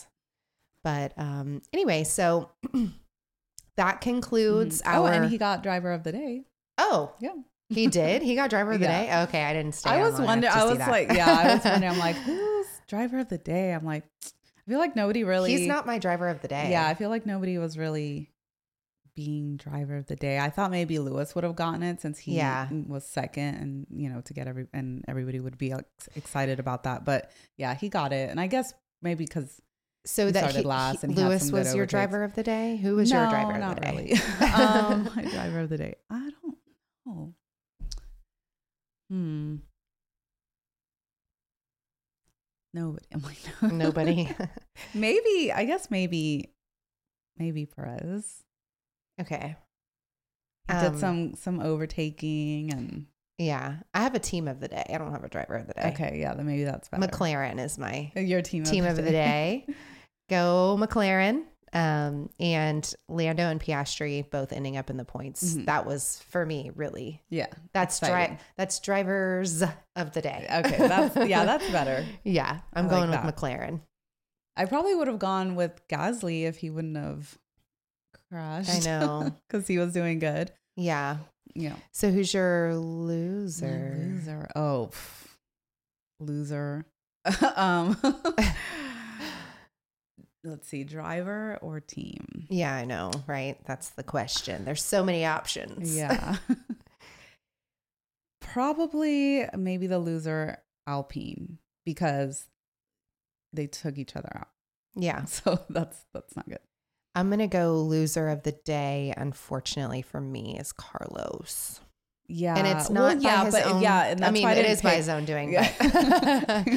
[0.86, 2.50] But um, anyway, so
[3.76, 4.94] that concludes Mhm.
[4.94, 6.44] Oh, and he got driver of the day.
[6.78, 7.32] oh, Yeah.
[7.70, 8.22] he did.
[8.22, 9.22] He got driver of the Yeah.
[9.22, 9.22] day.
[9.24, 9.90] Okay, I didn't stay.
[9.90, 10.52] I was wondering.
[10.52, 10.88] I was that.
[10.90, 11.92] like, yeah, I was wondering.
[11.92, 13.72] I'm like, who's driver of the day?
[13.72, 15.50] I'm like, I feel like nobody really.
[15.56, 16.70] He's not my driver of the day.
[16.70, 18.30] Yeah, I feel like nobody was really
[19.16, 20.38] being driver of the day.
[20.38, 22.68] I thought maybe Lewis would have gotten it since he Yeah.
[22.86, 26.84] was second, and you know, to get every and everybody would be ex- excited about
[26.84, 27.04] that.
[27.04, 28.72] But yeah, he got it, and I guess
[29.02, 29.60] maybe because
[30.06, 30.68] So that he, he-
[31.02, 32.76] and he had Lewis was your driver of the day.
[32.76, 34.12] Who was your driver of not the day?
[34.54, 35.94] um, my driver of the day.
[36.08, 36.56] I don't
[37.06, 37.34] know.
[39.10, 39.56] Hmm.
[42.74, 43.06] Nobody.
[43.12, 43.68] I'm like, no.
[43.68, 44.28] Nobody.
[44.94, 45.52] maybe.
[45.52, 46.52] I guess maybe.
[47.38, 48.42] Maybe Perez.
[49.20, 49.56] okay.
[50.68, 53.06] He Um, did some some overtaking and
[53.38, 54.84] Yeah, I have a team of the day.
[54.92, 55.90] I don't have a driver of the day.
[55.94, 57.06] okay, yeah, then maybe that's better.
[57.06, 59.66] McLaren is my Your team team of the day.
[60.28, 61.44] Go McLaren.
[61.72, 65.54] Um, and Lando and Piastri both ending up in the points.
[65.56, 65.66] Mhm.
[65.66, 67.22] That was for me really.
[67.28, 67.48] yeah.
[67.74, 69.62] That's dri- That's drivers
[69.94, 70.46] of the day.
[70.50, 72.06] Okay, that's yeah, that's better.
[72.24, 72.60] yeah.
[72.72, 73.42] I'm I going like with that.
[73.42, 73.80] McLaren.
[74.56, 77.36] I probably would have gone with Gasly if he wouldn't have
[78.30, 78.70] crashed.
[78.70, 79.36] I know.
[79.48, 80.52] because he was doing good.
[80.76, 81.18] Yeah.
[81.54, 81.76] Yeah.
[81.92, 83.96] So who's your loser?
[83.98, 84.48] Loser.
[84.56, 85.26] Oh, pff.
[86.20, 86.86] loser.
[87.56, 87.96] um,
[90.46, 92.46] let's see, driver or team.
[92.48, 93.58] Yeah, I know, right?
[93.66, 94.64] That's the question.
[94.64, 95.96] There's so many options.
[95.96, 96.36] Yeah.
[98.40, 102.46] Probably maybe the loser Alpine because
[103.52, 104.48] they took each other out.
[104.94, 105.24] Yeah.
[105.26, 106.60] So that's that's not good.
[107.14, 111.80] I'm going to go loser of the day, unfortunately for me, is Carlos.
[112.28, 112.56] Yeah.
[112.56, 114.96] And it's Well, not by his own, yeah, and I mean, why it didn't by
[114.96, 115.52] his own doing.
[115.52, 116.64] Yeah.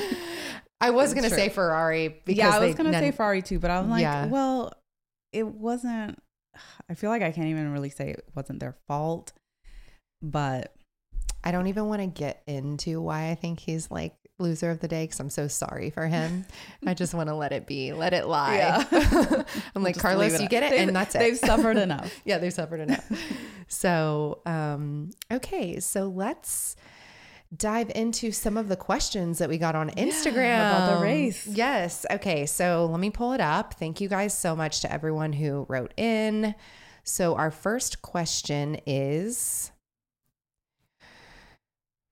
[0.82, 3.70] I was going to say Ferrari because yeah, I was gonna say Ferrari too, but
[3.72, 4.28] I'm like, Yeah.
[4.28, 4.72] well,
[5.34, 6.18] it wasn't.
[6.90, 9.34] I feel like I can't even really say it wasn't their fault,
[10.22, 10.74] but
[11.44, 14.88] I don't even want to get into why I think he's like loser of the
[14.88, 16.46] day because I'm so sorry for him.
[16.86, 18.58] I just want to let it be, let it lie.
[18.58, 19.44] Yeah.
[19.76, 21.20] I'm like, Carlos, you get it, They've- and that's it.
[21.20, 22.14] They've suffered enough.
[22.26, 23.06] yeah, they've suffered enough.
[23.68, 26.76] so, um, okay, so let's
[27.56, 31.48] dive into some of the questions that we got on Instagram about the race.
[31.48, 32.06] Yes.
[32.12, 33.74] Okay, so let me pull it up.
[33.74, 36.54] Thank you guys so much to everyone who wrote in.
[37.04, 39.72] So, our first question is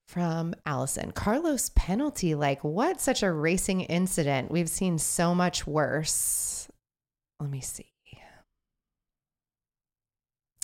[0.08, 1.12] from Allison.
[1.12, 3.00] Carlos penalty, like what?
[3.00, 4.50] Such a racing incident.
[4.50, 6.68] We've seen so much worse.
[7.40, 7.92] Let me see.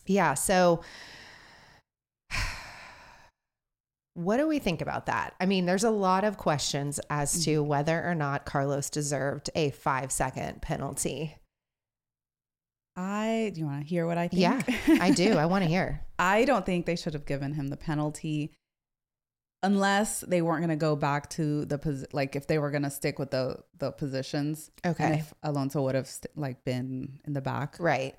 [0.05, 0.34] Yeah.
[0.34, 0.82] So,
[4.16, 5.34] what do we think about that?
[5.39, 7.68] I mean, there's a lot of questions as to mm-hmm.
[7.68, 11.38] whether or not Carlos deserved a five second penalty.
[12.95, 14.41] I do you want to hear what I think?
[14.41, 14.61] Yeah,
[15.01, 15.34] I do.
[15.34, 16.01] I want to hear.
[16.20, 18.53] I don't think they should have given him the penalty
[19.64, 22.84] unless they weren't going to go back to the pos- like if they were going
[22.84, 24.70] to stick with the the positions.
[24.84, 25.20] And Okay.
[25.20, 28.16] if Alonso would have st- like been in the back, Right.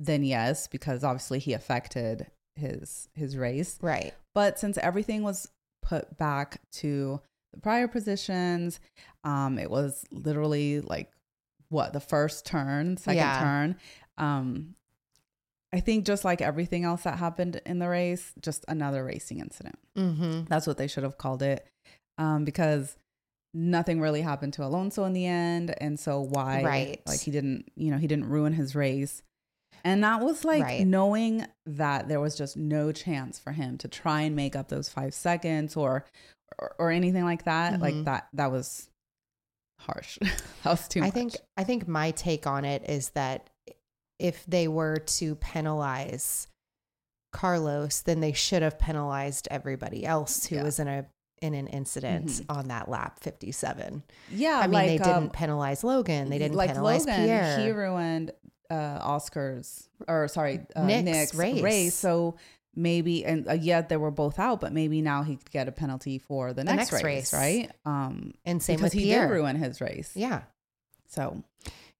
[0.00, 2.26] then yes, because obviously he affected
[2.58, 3.78] his his race.
[3.80, 4.14] Right.
[4.34, 5.48] But since everything was
[5.82, 7.20] put back to
[7.52, 8.78] the prior positions,
[9.24, 11.10] um, it was literally like
[11.70, 13.40] what the first turn, second Yeah.
[13.40, 13.76] turn.
[14.18, 14.74] Um,
[15.72, 19.78] I think just like everything else that happened in the race, just another racing incident.
[19.96, 20.44] Mm-hmm.
[20.44, 21.66] That's what they should have called it,
[22.16, 22.96] um, because
[23.52, 26.62] nothing really happened to Alonso in the end, and so why?
[26.62, 27.02] Right.
[27.06, 29.22] Like he didn't, you know, he didn't ruin his race.
[29.84, 30.86] And that was like Right.
[30.86, 34.88] knowing that there was just no chance for him to try and make up those
[34.88, 36.04] five seconds or
[36.58, 37.74] or, or anything like that.
[37.74, 37.80] Mhm.
[37.80, 38.88] Like that that was
[39.80, 40.18] harsh.
[40.64, 41.14] that was too I much.
[41.14, 43.50] think I think my take on it is that
[44.18, 46.48] if they were to penalize
[47.32, 50.62] Carlos, then they should have penalized everybody else who Yeah.
[50.64, 51.06] was in a
[51.40, 52.44] in an incident Mhm.
[52.48, 54.02] on that lap 57.
[54.28, 56.30] yeah, I mean, like, they didn't um, penalize Logan.
[56.30, 57.58] They didn't like penalize Logan, Pierre.
[57.60, 58.32] he ruined
[58.70, 61.62] uh, Oscar's or sorry, uh, Nick's Nick's, race.
[61.62, 61.94] race.
[61.94, 62.36] So
[62.74, 65.72] maybe and uh, yet they were both out, but maybe now he could get a
[65.72, 67.34] penalty for the, The next, next race, race.
[67.34, 67.70] right?
[67.84, 69.26] Um, and same because with he Pierre.
[69.26, 70.12] did ruin his race.
[70.14, 70.42] yeah.
[71.08, 71.42] So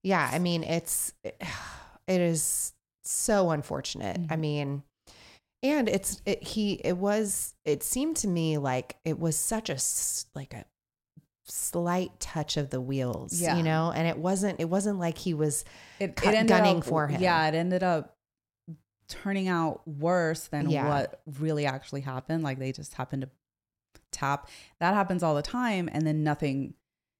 [0.03, 4.17] Yeah, I mean it's it is so unfortunate.
[4.29, 4.39] I Mhm.
[4.39, 4.83] mean
[5.61, 9.73] and it's it, he it was it seemed to me like it was such a
[9.73, 10.63] s- like a
[11.49, 13.57] slight touch of the wheels, Yeah.
[13.57, 15.65] you know, and it wasn't it wasn't like he was
[15.99, 17.21] it, Cut- it ended gunning up, for him.
[17.21, 18.15] Yeah, it ended up
[19.07, 20.87] turning out worse than Yeah.
[20.87, 22.43] what really actually happened.
[22.43, 23.29] Like they just happened to
[24.11, 24.49] tap.
[24.79, 26.73] That happens all the time, and then nothing.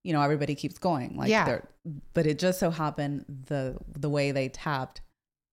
[0.03, 1.17] You know, everybody keeps going.
[1.17, 1.45] Like Yeah.
[1.45, 1.67] they're,
[2.13, 5.01] but it just so happened the the way they tapped,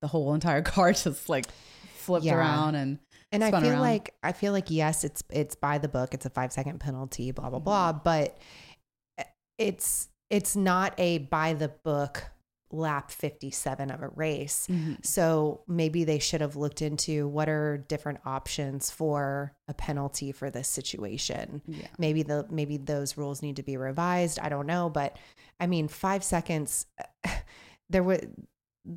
[0.02, 1.46] the whole entire car just like
[1.96, 2.36] flipped Yeah.
[2.36, 2.98] around and
[3.32, 3.80] and I feel around.
[3.80, 6.14] like I feel like yes, it's it's by the book.
[6.14, 8.00] It's a 5 second penalty, blah blah blah, Mm-hmm.
[8.04, 8.38] but
[9.58, 12.24] it's it's not a by the book
[12.72, 14.66] lap 57 of a race.
[14.68, 14.94] Mm-hmm.
[15.02, 20.50] So maybe they should have looked into what are different options for a penalty for
[20.50, 21.62] this situation.
[21.66, 24.38] yeah, Maybe the maybe those rules need to be revised.
[24.38, 25.16] I don't know, but
[25.60, 26.86] I mean, five seconds.
[27.88, 28.18] There was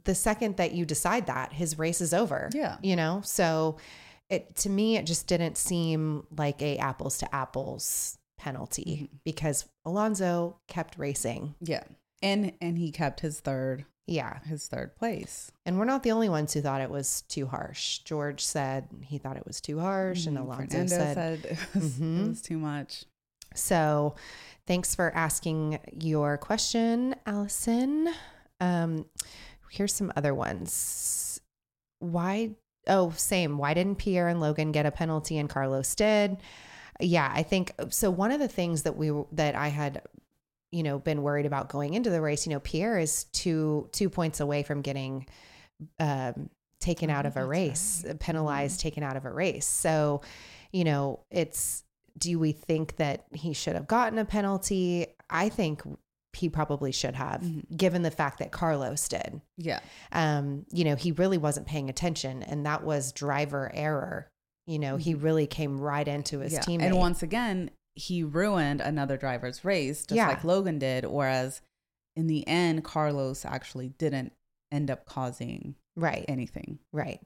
[0.04, 2.50] the second that you decide that his race is over.
[2.56, 2.78] Yeah.
[2.82, 3.22] you know.
[3.24, 3.78] So
[4.32, 9.20] it to me, it just didn't seem like a apples to apples penalty Mhm.
[9.24, 11.54] because Alonso kept racing.
[11.62, 11.84] yeah,
[12.24, 14.40] and and he kept his third Yeah.
[14.46, 15.52] his third place.
[15.68, 18.00] And we're not the only ones who thought it was too harsh.
[18.00, 20.42] George said he thought it was too harsh, and Mhm.
[20.42, 22.26] Alonso Fernando said, it was, Mhm.
[22.26, 23.06] it was too much.
[23.54, 24.16] so.
[24.68, 28.08] Thanks for asking your question, Allison.
[28.60, 29.08] Um,
[29.72, 31.42] here's some other ones.
[31.98, 32.52] Why?
[32.88, 33.58] Oh, same.
[33.58, 36.38] Why didn't Pierre and Logan get a penalty and Carlos did?
[37.00, 38.10] Yeah, I think so.
[38.12, 40.02] One of the things that we that I had,
[40.72, 42.46] you know, been worried about going into the race.
[42.46, 45.26] You know, Pierre is two two points away from getting
[46.00, 48.20] um, taken out of a race, right.
[48.20, 49.66] penalized, taken out of a race.
[49.66, 50.22] So,
[50.72, 51.84] you know, it's
[52.18, 55.08] do we think that he should have gotten a penalty?
[55.30, 55.82] I think
[56.34, 57.78] he probably should have, Mhm.
[57.78, 59.42] given the fact that Carlos did.
[59.58, 59.80] Yeah,
[60.12, 64.30] Um, you know, he really wasn't paying attention, and that was driver error.
[64.70, 66.60] You know, he really came right into his yeah.
[66.60, 66.84] teammate.
[66.84, 70.28] And once again, he ruined another driver's race, just Yeah.
[70.28, 71.06] like Logan did.
[71.06, 71.62] Whereas
[72.16, 74.32] in the end, Carlos actually didn't
[74.72, 76.78] end up causing right, anything.
[76.94, 77.20] right.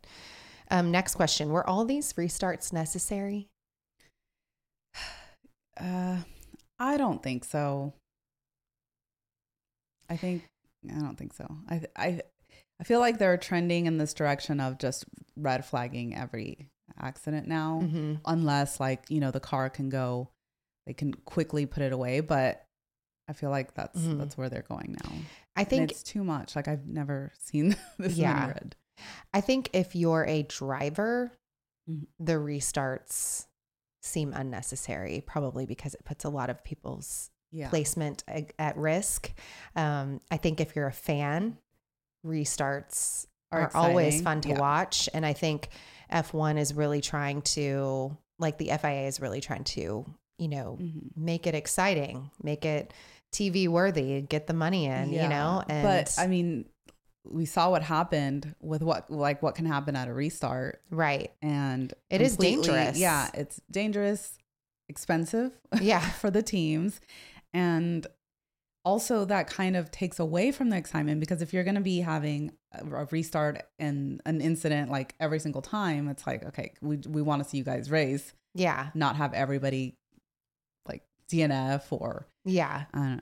[0.72, 3.50] Um, next question: Were all these restarts necessary?
[5.76, 6.18] Uh,
[6.78, 7.94] I don't think so.
[10.08, 10.44] I think
[10.88, 11.48] I don't think so.
[11.68, 12.22] I I
[12.80, 16.68] I feel like they're trending in this direction of just red flagging every
[17.00, 18.14] accident now, Mm-hmm.
[18.26, 20.30] unless like you know the car can go,
[20.86, 22.20] they can quickly put it away.
[22.20, 22.66] But
[23.28, 24.18] I feel like that's Mhm.
[24.20, 25.12] that's where they're going now.
[25.56, 26.56] I And think it's too much.
[26.56, 28.48] Like I've never seen this Yeah.
[28.48, 28.76] red.
[29.34, 31.32] I think if you're a driver,
[31.90, 32.08] Mhm.
[32.20, 33.48] the restarts
[34.02, 37.70] seem unnecessary, probably because it puts a lot of people's Yeah.
[37.70, 39.32] placement at, at risk.
[39.76, 41.58] Um, I think if you're a fan,
[42.26, 44.60] restarts Are are, always fun to Yeah.
[44.60, 45.08] watch.
[45.14, 45.70] And I think
[46.14, 50.05] F1 is really trying to, like the FIA is really trying to,
[50.38, 51.16] you know, Mhm.
[51.18, 52.93] make it exciting, make it
[53.32, 55.64] TV worthy, get the money in, you know?
[55.68, 56.66] And but I mean,
[57.26, 61.32] we saw what happened with what like what can happen at a restart Right.
[61.41, 62.97] and It is dangerous.
[62.97, 64.38] Yeah, it's dangerous,
[64.89, 66.01] expensive Yeah.
[66.22, 66.99] for the teams,
[67.53, 68.05] and
[68.86, 72.00] also that kind of takes away from the excitement because if you're going to be
[72.02, 77.22] having a restart and an incident like every single time, it's like okay, we we
[77.22, 78.90] want to see you guys race, Yeah.
[78.94, 79.96] not have everybody
[80.88, 82.86] like DNF or Yeah.
[82.94, 83.22] I don't know.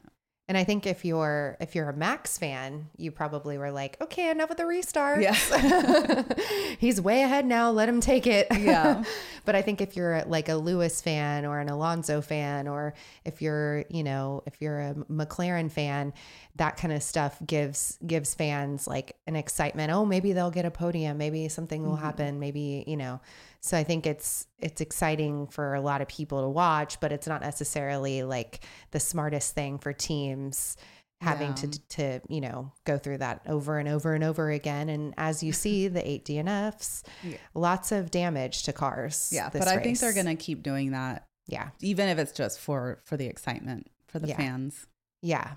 [0.51, 4.29] And I think if you're if you're a Max fan, you probably were like, okay,
[4.29, 5.21] enough with the restart.
[5.21, 5.33] Yeah.
[6.77, 7.71] He's way ahead now.
[7.71, 8.47] Let him take it.
[8.51, 9.05] Yeah.
[9.45, 12.93] but I think if you're like a Lewis fan or an Alonso fan, or
[13.23, 16.11] if you're, you know, if you're a McLaren fan,
[16.57, 19.89] that kind of stuff gives gives fans like an excitement.
[19.93, 21.17] Oh, maybe they'll get a podium.
[21.17, 22.01] Maybe something will Mhm.
[22.01, 22.39] happen.
[22.41, 23.21] Maybe, you know.
[23.61, 27.27] So I think it's it's exciting for a lot of people to watch, but it's
[27.27, 30.77] not necessarily like the smartest thing for teams
[31.21, 31.53] having Yeah.
[31.55, 34.89] to to you know go through that over and over and over again.
[34.89, 37.37] And as you see, the eight DNFs, Yeah.
[37.53, 39.29] lots of damage to cars.
[39.31, 42.59] Yeah, but I think they're going to keep doing that Yeah, even if it's just
[42.59, 44.37] for for the excitement for the Yeah.
[44.37, 44.87] fans.
[45.21, 45.51] yeah.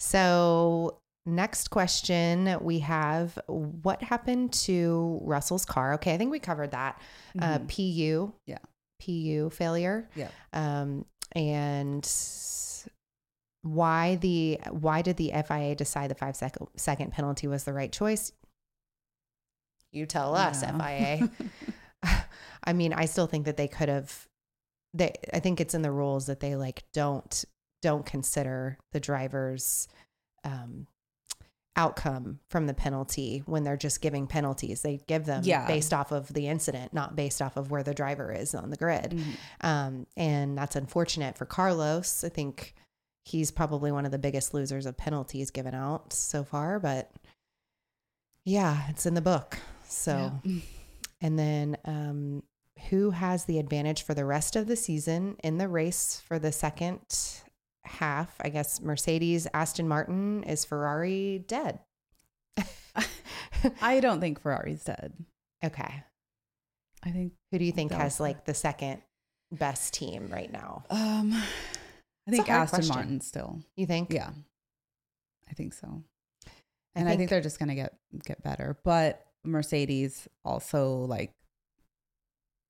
[0.00, 5.94] So next question we have: What happened to Russell's car?
[5.94, 7.00] Okay, I think we covered that.
[7.40, 7.68] Uh, Mhm.
[7.68, 8.32] PU.
[8.46, 8.58] Yeah.
[9.00, 10.08] PU failure.
[10.16, 10.30] Yeah.
[10.52, 12.04] Um, and
[13.62, 17.92] why the why did the FIA decide the five second second penalty was the right
[17.92, 18.32] choice?
[19.92, 20.62] You tell us.
[20.62, 21.28] FIA.
[22.64, 24.26] I mean, I still think that they could have.
[24.94, 27.44] They, I think it's in the rules that they like don't
[27.82, 29.86] don't consider the driver's
[30.44, 30.86] um,
[31.78, 34.82] outcome from the penalty when they're just giving penalties.
[34.82, 35.66] They give them Yeah.
[35.66, 38.76] based off of the incident, not based off of where the driver is on the
[38.76, 39.12] grid.
[39.12, 39.34] Mhm.
[39.62, 42.24] Um, and that's unfortunate for Carlos.
[42.24, 42.74] I think
[43.24, 47.12] he's probably one of the biggest losers of penalties given out so far, but
[48.44, 49.58] yeah, it's in the book.
[49.86, 50.60] So, Yeah.
[51.20, 52.42] and then um,
[52.90, 56.52] who has the advantage for the rest of the season in the race for the
[56.52, 57.00] second
[57.88, 58.34] half?
[58.40, 61.80] I guess Mercedes, Aston Martin, is Ferrari dead?
[63.82, 65.12] I don't think Ferrari's dead.
[65.64, 66.04] okay.
[67.04, 69.02] I think Who do you think has like the second
[69.52, 70.84] best team right now?
[70.90, 71.32] um
[72.26, 72.94] I think Aston question.
[72.94, 73.60] Martin still.
[73.76, 74.12] You think?
[74.12, 74.30] Yeah.
[75.48, 76.02] I think so.
[76.94, 78.78] And I think think- they're just going to get get better.
[78.84, 81.32] But Mercedes also like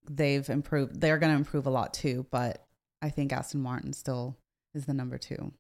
[0.08, 1.00] they've improved.
[1.00, 2.64] They're going to improve a lot too, but
[3.02, 4.36] I think Aston Martin still
[4.78, 5.52] is the number 2.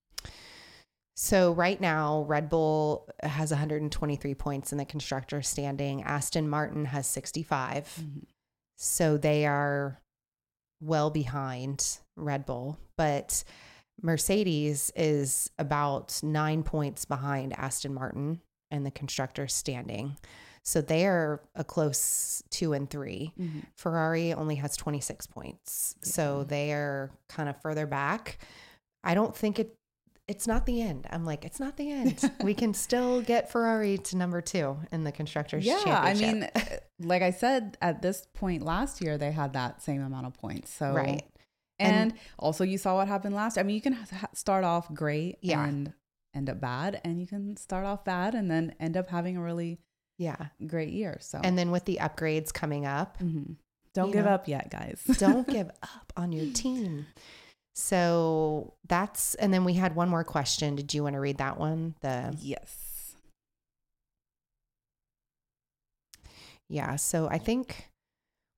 [1.14, 6.04] So right now, Red Bull has 123 points in the constructor standing.
[6.04, 7.92] Aston Martin has 65.
[8.00, 8.18] Mm-hmm.
[8.76, 9.98] So they are
[10.80, 13.42] well behind Red Bull, but
[14.00, 18.40] Mercedes is about nine points behind Aston Martin
[18.70, 20.16] and the constructor standing.
[20.62, 23.58] So they are a close two and 3 Mm-hmm.
[23.74, 25.96] Ferrari only has 26 points.
[26.02, 28.38] So they are kind of further back.
[29.04, 29.74] I don't think it
[30.26, 31.06] it's not the end.
[31.08, 32.30] I'm like, it's not the end.
[32.44, 35.86] we can still get Ferrari to number 2 in the constructors championship.
[35.86, 36.48] Yeah, I mean,
[37.00, 40.70] like I said, at this point last year, they had that same amount of points.
[40.70, 41.22] So, right.
[41.78, 43.56] And, also, you saw what happened last.
[43.56, 45.64] I mean, you can ha- start off great Yeah.
[45.64, 45.94] and
[46.34, 49.40] end up bad, and you can start off bad and then end up having a
[49.42, 49.78] really
[50.18, 50.48] Yeah.
[50.66, 51.16] great year.
[51.22, 53.56] So, And then with the upgrades coming up, Mhm.
[53.94, 55.00] don't give know, up yet, guys.
[55.18, 57.06] don't give up on your team.
[57.78, 60.74] So that's and then we had one more question.
[60.74, 61.94] Did you want to read that one?
[62.00, 63.14] The yes.
[66.68, 66.96] Yeah.
[66.96, 67.88] So I think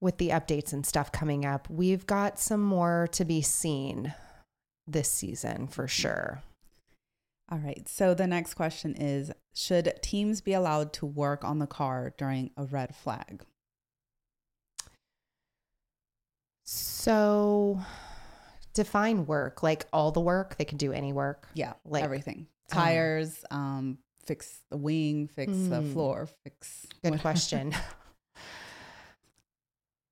[0.01, 4.15] with the updates and stuff coming up, we've got some more to be seen
[4.87, 6.43] this season for sure.
[7.53, 7.87] All right.
[7.87, 12.53] So the next question is Should teams be allowed to work on the car during
[12.57, 13.45] a red flag?
[16.65, 17.81] So
[18.75, 21.49] define work, like all the work, they can do any work.
[21.55, 22.47] Yeah, Like, everything.
[22.73, 25.93] um, Tires, um, fix the wing, fix the Mm.
[25.93, 26.87] floor, fix.
[27.03, 27.75] Good what- question.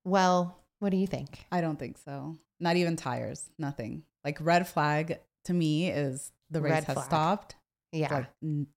[0.05, 1.45] well, what do you think?
[1.51, 2.37] I don't think so.
[2.59, 4.03] Not even tires, nothing.
[4.23, 7.05] Like red flag to me is the race Red has flag.
[7.05, 7.55] stopped.
[7.91, 8.13] Yeah.
[8.13, 8.67] Like n-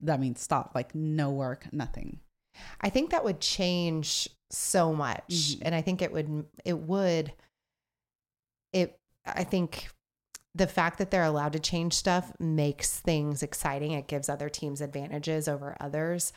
[0.00, 2.20] that means stop, like no work, nothing.
[2.80, 5.26] I think that would change so much.
[5.28, 5.58] Mhm.
[5.62, 7.32] And I think it would, it would,
[9.26, 9.88] I think
[10.54, 13.92] the fact that they're allowed to change stuff makes things exciting.
[13.92, 16.32] It gives other teams advantages over others.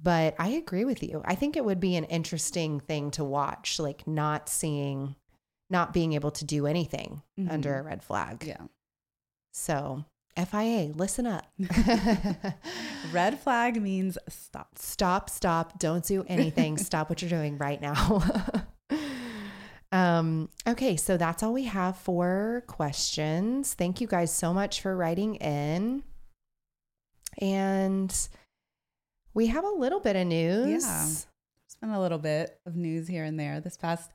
[0.00, 1.22] But I agree with you.
[1.24, 5.16] I think it would be an interesting thing to watch, like not seeing,
[5.70, 7.50] not being able to do anything Mhm.
[7.50, 8.44] under a red flag.
[8.46, 8.66] Yeah.
[9.52, 10.04] So,
[10.36, 11.46] FIA, listen up.
[13.12, 14.78] Red flag means stop.
[14.78, 16.76] stop, stop, don't do anything.
[16.78, 18.22] stop what you're doing right now.
[19.92, 23.74] um, okay, so that's all we have for questions.
[23.74, 26.02] Thank you guys so much for writing in.
[27.40, 28.14] And
[29.34, 30.84] we have a little bit of news.
[30.84, 31.04] Yeah.
[31.66, 34.10] It's been a little bit of news here and there this past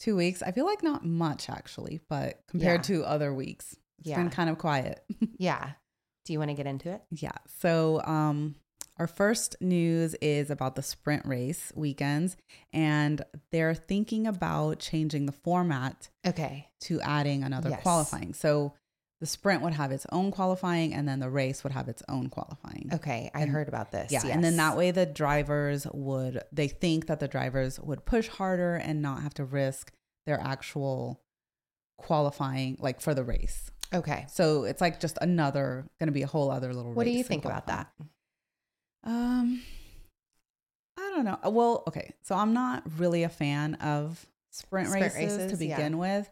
[0.00, 0.42] two weeks.
[0.42, 4.16] I feel like not much actually, but compared to other weeks, it's Yeah.
[4.16, 5.04] been kind of quiet.
[5.38, 5.72] Yeah.
[6.24, 7.02] Do you want to get into it?
[7.10, 7.32] yeah.
[7.60, 8.54] So, um,
[8.98, 12.36] our first news is about the sprint race weekends,
[12.72, 16.68] and they're thinking about changing the format Okay.
[16.82, 17.82] to adding another Yes.
[17.82, 18.34] qualifying.
[18.34, 18.74] So,
[19.20, 22.28] the sprint would have its own qualifying, and then the race would have its own
[22.28, 22.90] qualifying.
[22.92, 23.30] Okay.
[23.32, 24.12] I And- heard about this.
[24.12, 28.28] Yeah, and then that way the drivers would they think that the drivers would push
[28.28, 29.92] harder and not have to risk
[30.26, 31.22] their actual
[31.96, 33.70] qualifying like for the race.
[33.92, 34.26] Okay.
[34.28, 37.22] So it's like just another going to be a whole other little What do you
[37.24, 37.92] think about that?
[39.04, 39.62] Um
[40.98, 41.38] I don't know.
[41.50, 42.12] Well, okay.
[42.22, 45.76] So I'm not really a fan of sprint, Sprint races, races, to yeah.
[45.76, 46.30] begin with.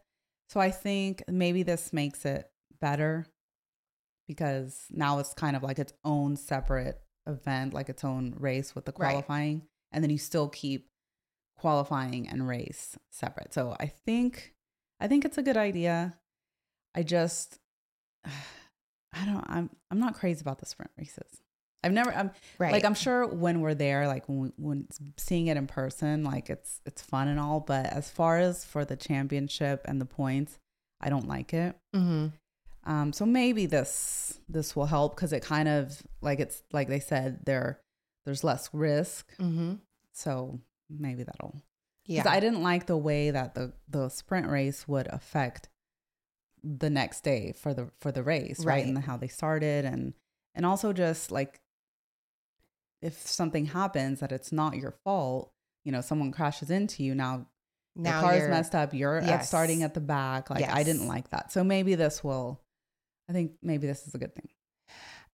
[0.49, 2.51] So I think maybe this makes it
[2.81, 3.27] better
[4.29, 8.85] because now it's kind of like its own separate event, like its own race with
[8.85, 9.11] the Right.
[9.11, 9.63] qualifying.
[9.91, 10.89] And then you still keep
[11.57, 13.53] qualifying and race separate.
[13.53, 14.55] So I think
[15.01, 16.19] I think it's a good idea.
[16.95, 17.59] I just
[18.25, 21.42] I don't I'm I'm not crazy about the sprint races.
[21.85, 22.73] I've never I'm Right.
[22.73, 26.49] like I'm sure when we're there, like when we, when seeing it in person, like
[26.51, 27.61] it's it's fun and all.
[27.61, 30.59] But as far as for the championship and the points,
[31.01, 31.77] I don't like it.
[31.95, 32.29] mm-hmm.
[32.85, 36.99] Um, so maybe this this will help because it kind of like it's like they
[37.01, 37.81] said there
[38.25, 39.37] there's less risk.
[39.39, 39.75] Mm-hmm.
[40.13, 40.61] So
[40.91, 41.55] maybe that'll.
[42.07, 42.25] Yeah.
[42.29, 45.69] I didn't like the way that the the sprint race would affect
[46.65, 48.85] the next day for the for the race, right?
[48.85, 48.87] Right.
[48.87, 50.15] And how they started and
[50.55, 51.61] and also just like
[53.03, 55.53] if something happens that it's not your fault,
[55.85, 57.47] you know, someone crashes into you now
[57.95, 60.49] now the car's messed up, you're at starting at the back.
[60.49, 61.53] Like I didn't like that.
[61.53, 62.63] So maybe this will
[63.29, 64.49] I think maybe this is a good thing.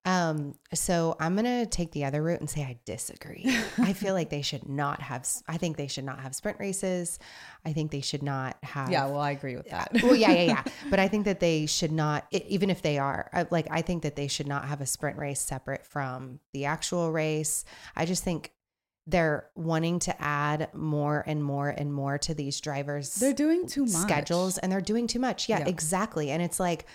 [0.05, 3.45] Um, so I'm gonna take the other route and say I disagree.
[3.79, 5.29] I feel like they should not have.
[5.47, 7.19] I think they should not have sprint races.
[7.67, 8.91] I think they should not have.
[8.91, 9.91] Yeah, well I agree with that.
[10.03, 10.65] well, yeah, yeah, yeah.
[10.91, 14.03] But I think that they should not, even if they are, uh, like, I think
[14.05, 17.65] that they should not have a sprint race separate from the actual race.
[17.95, 18.53] I just think
[19.07, 23.83] they're wanting to add more and more and more to these drivers' They're doing too
[23.83, 23.93] much.
[23.93, 25.49] schedules and they're doing too much.
[25.49, 25.69] Yeah, Yeah.
[25.69, 26.31] exactly.
[26.31, 26.87] And it's like,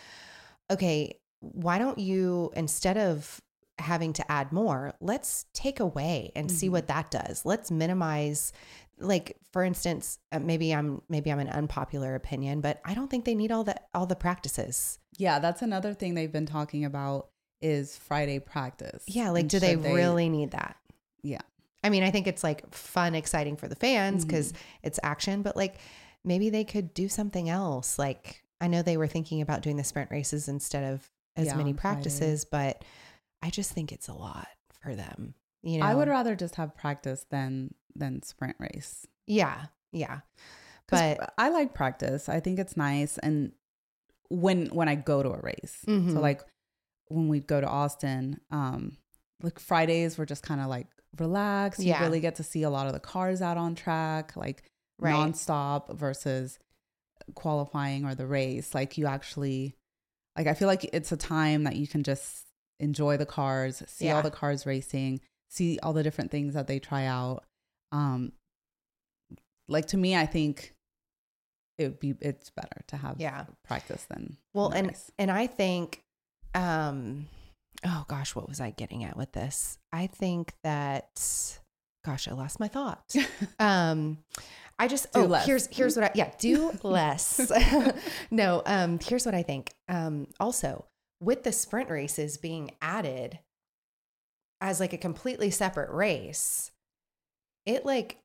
[0.72, 1.20] okay,
[1.52, 3.42] why don't you, instead of
[3.80, 6.72] having to add more, let's take away and see Mhm.
[6.72, 7.44] what that does.
[7.46, 8.52] Let's minimize
[9.00, 13.26] like for instance, uh, maybe I'm maybe I'm an unpopular opinion, but I don't think
[13.26, 15.00] they need all the all the practices.
[15.18, 17.30] Yeah, that's another thing they've been talking about
[17.60, 19.04] is Friday practice.
[19.08, 20.78] Yeah, like And do they should really need that?
[21.24, 21.42] Yeah.
[21.84, 24.62] I mean, I think it's like fun, exciting for the fans because Mm-hmm.
[24.84, 25.78] it's action, but like
[26.24, 27.98] maybe they could do something else.
[27.98, 31.56] Like I know they were thinking about doing the sprint races instead of as Yeah,
[31.56, 32.84] many practices, but
[33.42, 34.48] I just think it's a lot
[34.82, 35.34] for them.
[35.62, 39.06] You know, I would rather just have practice than than sprint race.
[39.28, 40.22] yeah, yeah.
[40.90, 42.28] but I like practice.
[42.30, 43.52] I think it's nice and
[44.30, 45.84] when when I go to a race.
[45.88, 46.14] Mhm.
[46.14, 46.42] So like
[47.08, 48.98] when we go to Austin, um
[49.42, 51.80] like Fridays we're just kind of like relaxed.
[51.82, 54.64] You really get to see a lot of the cars out on track, like
[55.00, 55.14] Right.
[55.14, 56.60] nonstop versus
[57.36, 58.74] qualifying or the race.
[58.74, 59.76] Like you actually
[60.38, 62.48] like I feel like it's a time that you can just
[62.80, 64.16] enjoy the cars, see Yeah.
[64.16, 67.44] all the cars racing, see all the different things that they try out.
[67.92, 68.34] Um
[69.68, 70.74] like to me I think
[71.78, 73.46] it would be it's better to have Yeah.
[73.66, 75.12] practice than Well, and race.
[75.18, 76.04] and I think,
[76.54, 77.28] um,
[77.84, 79.80] oh gosh, what was I getting at with this?
[79.92, 81.60] I think that,
[82.06, 83.04] gosh, I lost my thought.
[83.60, 84.18] um,
[84.80, 85.46] I just Do oh less.
[85.46, 87.52] here's here's what I yeah do less.
[88.32, 89.72] no, um, here's what I think.
[89.88, 90.86] Um, also
[91.22, 93.40] with the sprint races being added
[94.60, 96.72] as like a completely separate race,
[97.66, 98.18] it like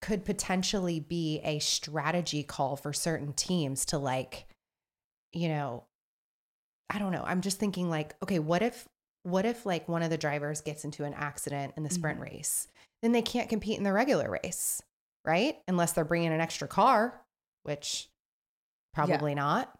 [0.00, 4.46] could potentially be a strategy call for certain teams to like
[5.32, 5.82] you know
[6.88, 8.86] i don't know i'm just thinking like okay what if
[9.24, 12.22] what if like one of the drivers gets into an accident in the sprint Mhm.
[12.22, 12.68] race
[13.02, 14.82] then they can't compete in the regular race
[15.24, 17.20] right unless they're bringing an extra car
[17.62, 18.08] which
[18.94, 19.72] probably not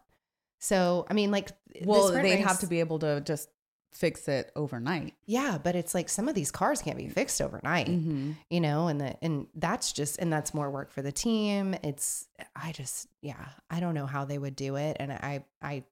[0.59, 1.49] so i mean like
[1.83, 3.49] well they'd have to be able to just
[3.91, 5.15] fix it overnight.
[5.25, 8.33] yeah but it's like some of these cars can't be fixed overnight Mm-hmm.
[8.51, 12.27] you know and the and that's just and that's more work for the team it's
[12.55, 15.83] i just yeah i don't know how they would do it and i i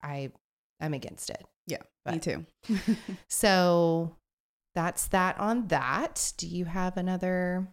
[0.00, 0.30] i
[0.80, 1.78] i'm against it Yeah.
[2.10, 2.46] Me too.
[3.28, 4.16] So
[4.74, 6.32] that's that on that.
[6.36, 7.68] Do you have another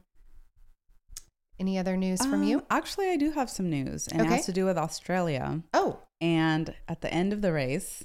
[1.60, 2.58] any other news from you?
[2.60, 5.64] Um, Actually, I do have some news, and it has to do with Australia.
[5.74, 8.04] Oh, And at the end of the race,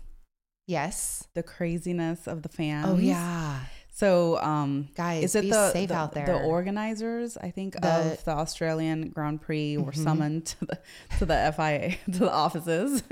[0.67, 1.29] yes.
[1.35, 2.87] the craziness of the fans.
[2.89, 3.61] Oh yeah.
[3.95, 6.25] So, um, Guys, is it the safe the, out there.
[6.25, 7.37] the organizers?
[7.37, 10.03] I think The- of the Australian Grand Prix were Mhm.
[10.03, 10.79] summoned to the
[11.19, 13.03] to the FIA to the offices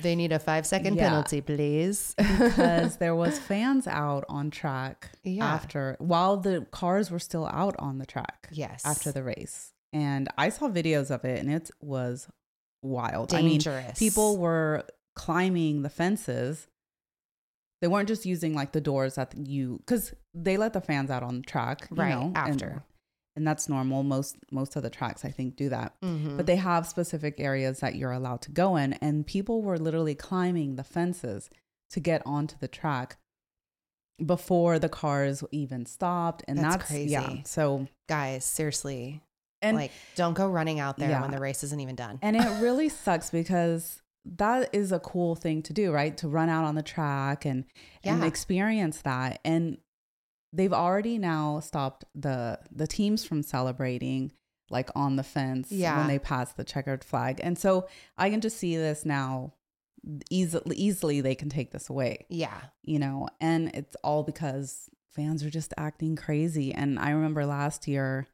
[0.00, 1.08] They need a five second Yeah.
[1.08, 2.14] penalty, please.
[2.16, 5.44] because there was fans out on track Yeah.
[5.44, 8.82] after while the cars were still out on the track yes.
[8.86, 12.26] after the race, and I saw videos of it, and it was
[12.82, 13.34] wild.
[13.34, 13.60] I mean,
[13.98, 16.68] people were climbing the fences.
[17.82, 21.22] They weren't just using like the doors that you because they let the fans out
[21.22, 22.84] on the track, you Right, know, and- after.
[23.36, 24.02] and, that's normal.
[24.02, 26.36] Most most of the tracks I think do that, Mhm.
[26.38, 30.14] but they have specific areas that you're allowed to go in, and people were literally
[30.14, 31.50] climbing the fences
[31.90, 33.18] to get onto the track
[34.24, 37.42] before the cars even stopped, and That's that's, yeah.
[37.44, 39.22] So guys, seriously.
[39.60, 41.20] and like don't go running out there Yeah.
[41.20, 42.18] when the race isn't even done.
[42.22, 44.00] And it really sucks because
[44.36, 46.16] that is a cool thing to do, right?
[46.18, 47.64] To run out on the track and
[48.02, 49.40] and experience that.
[49.44, 49.78] And
[50.52, 54.32] they've already now stopped the the teams from celebrating
[54.68, 55.98] like on the fence Yeah.
[55.98, 57.40] when they pass the checkered flag.
[57.42, 57.86] And so
[58.18, 59.52] I can just see this now
[60.30, 62.60] easily easily they can take this away, yeah.
[62.82, 63.28] you know.
[63.40, 66.72] And it's all because fans are just acting crazy.
[66.72, 68.26] And I remember last year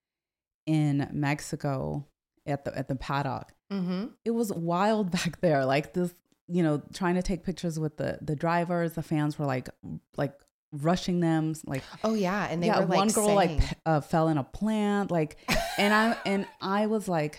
[0.66, 2.06] in Mexico
[2.46, 4.06] at the at the paddock Mm-hmm.
[4.24, 6.14] it was wild back there like this
[6.48, 9.68] you know trying to take pictures with the the drivers the fans were like
[10.16, 10.34] like
[10.74, 14.00] rushing them like Oh yeah, and they yeah were like one girl saying, like uh,
[14.00, 15.36] fell in a plant like
[15.78, 17.38] and i and i was like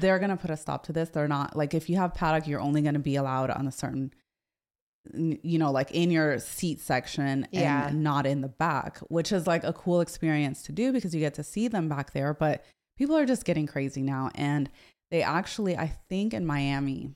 [0.00, 2.60] they're gonna put a stop to this they're not like if you have paddock you're
[2.60, 4.10] only gonna be allowed on a certain
[5.14, 7.88] you know like in your seat section Yeah.
[7.88, 11.20] and not in the back which is like a cool experience to do because you
[11.20, 12.64] get to see them back there but
[12.98, 14.68] people are just getting crazy now and
[15.10, 17.14] they actually i think in miami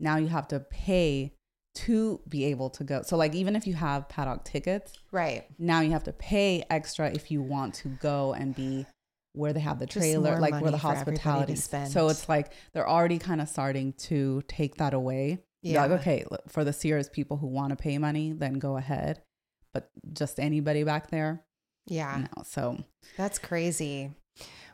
[0.00, 1.32] now you have to pay
[1.74, 5.46] to be able to go so like even if you have paddock tickets right.
[5.58, 8.86] now you have to pay extra if you want to go and be
[9.32, 12.52] where they have the trailer like where the for everybody to hospitality so it's like
[12.74, 15.72] they're already kind of starting to take that away yeah.
[15.72, 15.82] Yeah.
[15.82, 19.22] like okay look, for the serious people who want to pay money then go ahead
[19.72, 21.44] but just anybody back there
[21.86, 22.26] Yeah.
[22.36, 22.84] no so
[23.16, 24.10] That's crazy.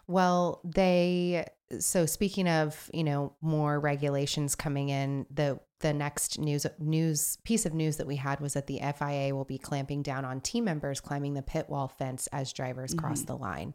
[0.09, 1.47] Well, they
[1.79, 7.67] so speaking of, you know, more regulations coming in, the the next news news piece
[7.67, 10.65] of news that we had was that the FIA will be clamping down on team
[10.65, 13.27] members climbing the pit wall fence as drivers cross Mhm.
[13.27, 13.75] the line.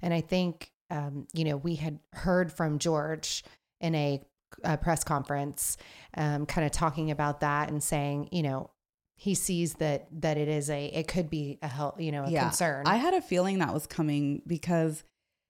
[0.00, 3.44] And I think um, you know, we had heard from George
[3.80, 4.20] in a,
[4.62, 5.78] a press conference
[6.18, 8.70] um, kind of talking about that and saying, you know,
[9.16, 12.30] he sees that that it is a it could be a hel- you know, a
[12.30, 12.42] Yeah.
[12.44, 12.86] concern.
[12.86, 15.02] i had a feeling that was coming because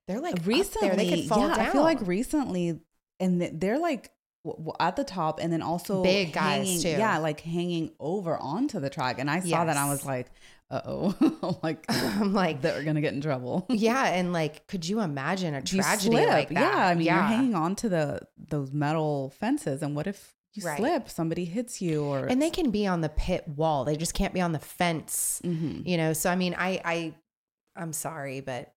[0.09, 0.97] They're like recently.
[0.97, 1.67] They could fall yeah down.
[1.67, 2.81] i feel like recently
[3.21, 4.11] and they're like
[4.81, 6.89] at the top and then also Big guys, hanging, too.
[6.89, 10.27] yeah like hanging over onto the track and i saw that and i was like
[10.73, 15.55] uh-oh like I'm like, they're gonna get in trouble yeah, and like, could you imagine
[15.55, 16.55] a tragedy like that?
[16.55, 20.65] Yeah, I mean, you're hanging on to the those metal fences, and what if you
[20.65, 20.79] Right.
[20.79, 21.11] slip?
[21.11, 23.85] Somebody hits you, or and they can be on the pit wall.
[23.85, 25.43] They just can't be on the fence.
[25.45, 25.87] Mhm.
[25.87, 27.15] You know, so I mean, I, I,
[27.77, 28.73] I'm sorry, but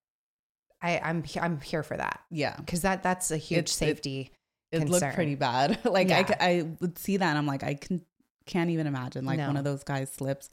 [0.86, 4.32] I, I'm, I'm here for that yeah, because that, that's a huge It's- safety.
[4.72, 4.92] it concern.
[5.02, 5.80] looked pretty bad.
[5.86, 6.28] like I Yeah.
[6.28, 8.02] c- I, would see that, and I'm like, I can
[8.46, 10.50] can't even imagine like one of those guys slips,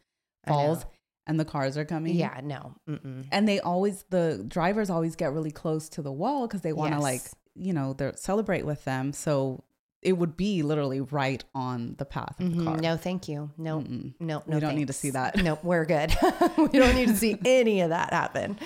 [0.46, 0.84] falls,
[1.26, 2.14] and the cars are coming.
[2.14, 2.74] Yeah, no.
[2.88, 3.26] Mm-mm.
[3.30, 6.94] and they always the drivers always get really close to the wall because they want
[6.94, 7.22] to like
[7.54, 9.12] you know they celebrate with them.
[9.12, 9.62] So
[10.00, 12.64] it would be literally right on the path of the Mhm.
[12.64, 12.76] car.
[12.78, 13.50] No, thank you.
[13.56, 14.14] No, Mm-mm.
[14.18, 15.36] no, We don't need to see that.
[15.42, 16.10] No, we're good.
[16.56, 18.58] we don't need to see any of that happen.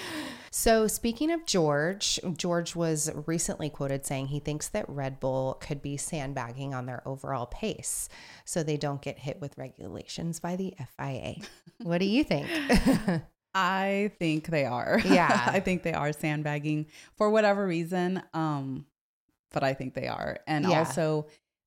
[0.59, 5.83] So, speaking of George, George was recently quoted saying he thinks that Red Bull could
[5.83, 8.09] be sandbagging on their overall pace
[8.47, 11.35] so they don't get hit with regulations by the FIA.
[11.83, 12.49] What do you think?
[13.55, 14.99] I think they are.
[15.05, 15.45] Yeah.
[15.47, 16.87] I think they are sandbagging
[17.19, 18.23] for whatever reason.
[18.33, 18.87] Um,
[19.53, 20.39] but I think they are.
[20.47, 20.79] And Yeah.
[20.79, 21.27] also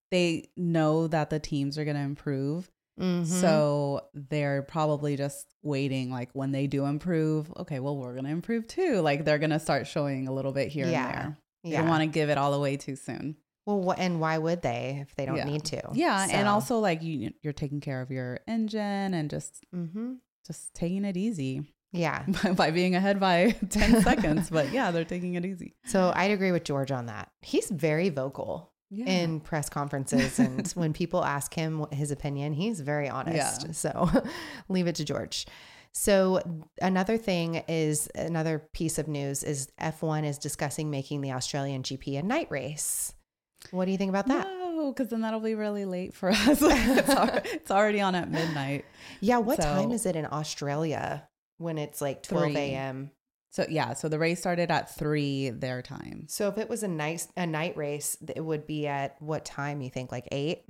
[0.09, 2.71] they know that the teams are gonna improve.
[2.99, 3.25] Mhm.
[3.25, 8.67] So they're probably just waiting like when they do improve, okay, well we're gonna improve
[8.67, 9.01] too.
[9.01, 11.05] Like they're gonna start showing a little bit here Yeah.
[11.05, 11.37] and there.
[11.63, 11.79] They yeah.
[11.81, 13.35] don't want to give it all away too soon.
[13.65, 15.43] well, wh- and why would they if they don't Yeah.
[15.43, 15.81] need to?
[15.93, 16.27] Yeah.
[16.31, 20.17] And also like you you're taking care of your engine and just Mhm.
[20.47, 22.23] just taking it easy yeah.
[22.43, 24.49] by, by being ahead by 10 seconds.
[24.49, 25.75] But yeah, they're taking it easy.
[25.85, 27.31] So I'd agree with George on that.
[27.41, 28.68] He's very vocal.
[28.91, 29.05] Yeah.
[29.05, 33.65] in press conferences and when people ask him what his opinion, he's very honest.
[33.65, 33.71] Yeah.
[33.71, 34.09] So
[34.69, 35.45] leave it to George.
[35.91, 36.41] So
[36.81, 42.19] another thing is another piece of news is F1 is discussing making the Australian GP
[42.19, 43.13] a night race.
[43.71, 44.47] What do you think about that?
[44.47, 46.59] No, because then that'll be really late for us.
[46.61, 48.85] it's, already on at midnight.
[49.19, 51.27] Yeah, what time is it in Australia
[51.57, 53.11] when it's like 12 a.m.?
[53.51, 56.25] So yeah, so the race started at three their time.
[56.27, 59.81] So if it was a nice a night race, it would be at what time
[59.81, 60.11] you think?
[60.11, 60.63] Like eight?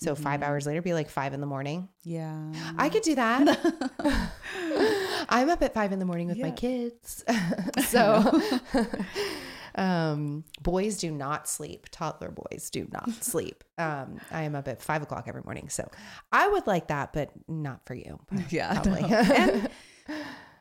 [0.00, 0.44] So five Mhm.
[0.46, 1.88] hours later, be like five in the morning.
[2.02, 3.58] Yeah, I could do that.
[5.28, 7.24] I'm up at five in the morning with my kids.
[7.86, 8.40] so
[9.76, 11.86] um, boys do not sleep.
[11.90, 13.64] Toddler boys do not sleep.
[13.78, 15.68] Um, I am up at five o'clock every morning.
[15.68, 15.88] So
[16.32, 18.18] I would like that, but not for you.
[18.50, 19.02] yeah, Probably.
[19.02, 19.16] no.
[19.16, 19.68] and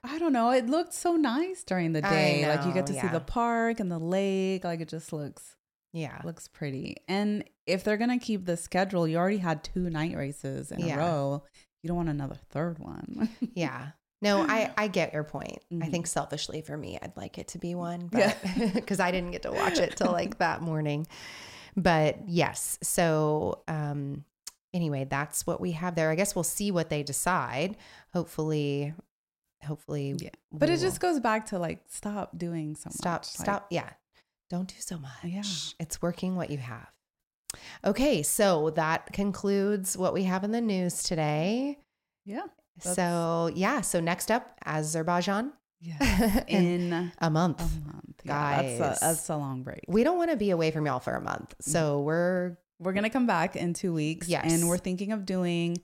[0.03, 0.51] I don't know.
[0.51, 2.47] It looked so nice during the I day.
[2.47, 4.63] like you get to see the park and the lake.
[4.63, 5.55] Like it just looks
[5.93, 6.19] yeah.
[6.23, 6.97] looks pretty.
[7.07, 10.95] And if they're gonna keep the schedule, you already had two night races in Yeah.
[10.95, 11.43] a row.
[11.81, 13.29] You don't want another third one.
[13.55, 13.89] Yeah.
[14.21, 15.59] No, I, I get your point.
[15.69, 15.91] I Mhm.
[15.91, 18.33] think selfishly for me, I'd like it to be one, Yeah.
[18.55, 21.07] but because I didn't get to watch it till like that morning.
[21.75, 22.79] But yes.
[22.81, 24.23] So, um,
[24.73, 26.09] anyway, that's what we have there.
[26.09, 27.75] I guess we'll see what they decide.
[28.13, 28.93] Hopefully,
[29.63, 30.29] hopefully, Yeah.
[30.51, 33.39] but it just goes back to like stop doing so stop, much.
[33.39, 33.67] Like, stop.
[33.69, 33.89] Yeah.
[34.49, 35.11] Don't do so much.
[35.23, 35.41] Yeah.
[35.79, 36.87] It's working what you have.
[37.85, 38.23] Okay.
[38.23, 41.77] So that concludes what we have in the news today.
[42.25, 42.43] yeah.
[42.79, 45.53] So yeah, so next up, Azerbaijan.
[45.79, 46.43] Yeah.
[46.47, 47.59] in a month.
[47.61, 48.21] a month.
[48.23, 48.79] Yeah, Guys.
[48.79, 49.81] that's a, that's a long break.
[49.87, 51.53] We don't want to be away from y'all for a month.
[51.61, 54.27] So we're We're gonna come back in two weeks.
[54.27, 54.51] Yes.
[54.51, 55.77] and we're thinking of doing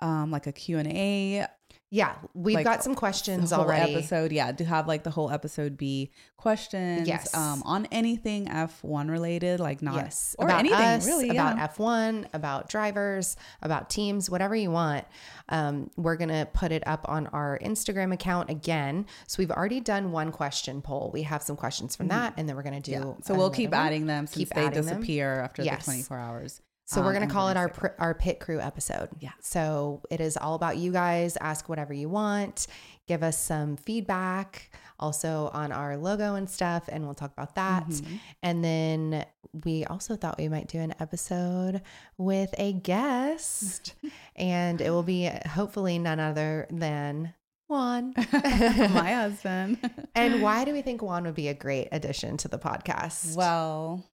[0.00, 1.46] um like a Q and A
[1.90, 3.94] yeah, we've Like, got some questions already.
[3.94, 4.30] episode.
[4.32, 7.08] Yeah, to have like the whole episode be questions.
[7.08, 7.34] Yes.
[7.34, 11.28] um, on anything F one related, like not yes, or about anything us, really.
[11.30, 11.68] about yeah.
[11.68, 15.04] F1, about drivers, about teams, whatever you want.
[15.48, 19.06] Um, we're gonna put it up on our Instagram account again.
[19.26, 21.10] So we've already done one question poll.
[21.12, 22.92] We have some questions from that, and then we're gonna do.
[22.92, 23.08] Mm-hmm.
[23.08, 23.14] yeah.
[23.24, 23.80] So we'll keep one.
[23.80, 24.96] adding them since Keep they adding them.
[24.98, 25.78] disappear after Yes.
[25.78, 26.60] the twenty four hours.
[26.88, 29.10] So we're Um, gonna call it our pr- our pit crew episode.
[29.20, 29.32] Yeah.
[29.42, 31.36] So it is all about you guys.
[31.38, 32.66] Ask whatever you want.
[33.06, 34.70] Give us some feedback.
[34.98, 37.86] Also on our logo and stuff, and we'll talk about that.
[37.86, 38.20] Mhm.
[38.42, 39.26] And then
[39.64, 41.82] we also thought we might do an episode
[42.16, 43.94] with a guest,
[44.36, 47.34] and it will be hopefully none other than
[47.68, 48.14] Juan.
[48.32, 49.78] my husband.
[50.14, 53.36] and why do we think Juan would be a great addition to the podcast?
[53.36, 54.04] Well,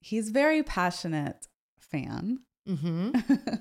[0.00, 1.46] he's very passionate
[1.92, 2.38] fan.
[2.66, 3.10] hmm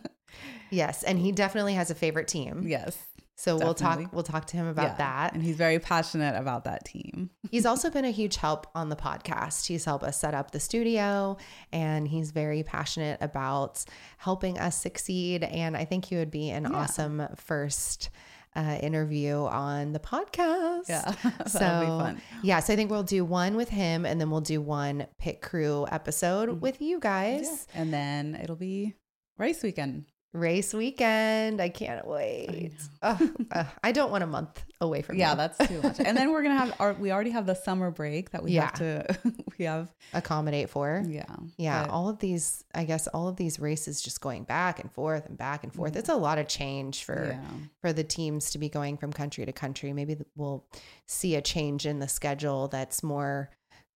[0.72, 2.64] yes, and he definitely has a favorite team.
[2.68, 2.98] yes.
[3.38, 4.96] So we'll talk we'll talk to him about Yeah.
[4.98, 5.34] that.
[5.34, 7.32] And he's very passionate about that team.
[7.50, 9.66] He's also been a huge help on the podcast.
[9.66, 11.38] He's helped us set up the studio
[11.72, 13.84] and he's very passionate about
[14.18, 16.78] helping us succeed and I think he would be an Yeah.
[16.78, 18.12] awesome first
[18.56, 20.90] uh, interview on the podcast.
[20.90, 21.14] Yeah.
[21.48, 22.22] So be fun.
[22.44, 25.42] yeah, so I think we'll do one with him and then we'll do one pit
[25.42, 27.68] crew episode with you guys.
[27.74, 28.96] And then it'll be
[29.38, 30.06] race weekend.
[30.34, 31.60] Race weekend.
[31.62, 32.72] I can't wait.
[33.02, 35.38] Ugh, oh, ugh, I don't want a month away from Yeah, you.
[35.38, 36.00] that's too much.
[36.00, 38.74] And then we're gonna have our we already have the summer break that we have
[38.76, 39.06] to
[39.60, 41.04] we have accommodate for.
[41.06, 41.26] yeah.
[41.58, 44.90] Yeah, but- all of these, I guess, all of these races just going back and
[44.92, 45.98] forth and back and forth.
[45.98, 47.50] It's a lot of change for yeah.
[47.82, 49.92] for the teams to be going from country to country.
[49.92, 50.64] Maybe we'll
[51.08, 53.50] see a change in the schedule that's more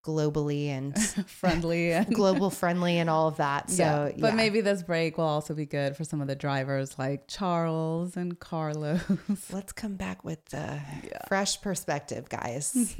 [0.06, 0.96] globally and
[1.28, 3.70] friendly and global friendly and all of that.
[3.70, 4.12] So, yeah.
[4.22, 4.36] But yeah.
[4.36, 8.40] maybe this break will also be good for some of the drivers like Charles and
[8.40, 9.02] Carlos.
[9.52, 11.18] let's come back with the Yeah.
[11.28, 12.96] fresh perspective, guys.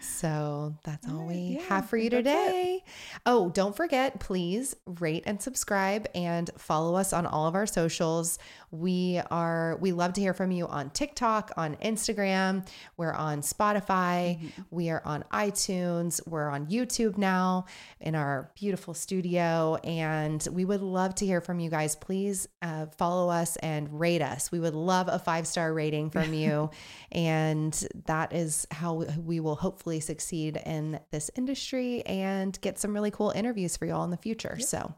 [0.00, 2.52] so that's all we have for you think that's it.
[2.52, 2.84] today.
[3.26, 8.38] Oh, don't forget, please rate and subscribe and follow us on all of our socials.
[8.78, 13.84] We are we love to hear from you on TikTok, on Instagram, we're on Spotify,
[14.40, 14.62] Mm-hmm.
[14.70, 17.66] we are on iTunes, we're on YouTube now
[18.00, 21.94] in our beautiful studio, and we would love to hear from you guys.
[21.94, 24.50] Please uh, follow us and rate us.
[24.50, 26.70] We would love a five star rating from you,
[27.12, 27.72] and
[28.06, 33.10] that is how we- we will hopefully succeed in this industry and get some really
[33.12, 34.58] cool interviews for you all in the future.
[34.58, 34.92] So,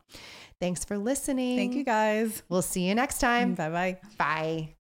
[0.60, 1.56] thanks for listening.
[1.56, 2.42] Thank you guys.
[2.48, 3.54] We'll see you next time.
[3.54, 3.98] Bye bye.
[4.18, 4.75] Bye.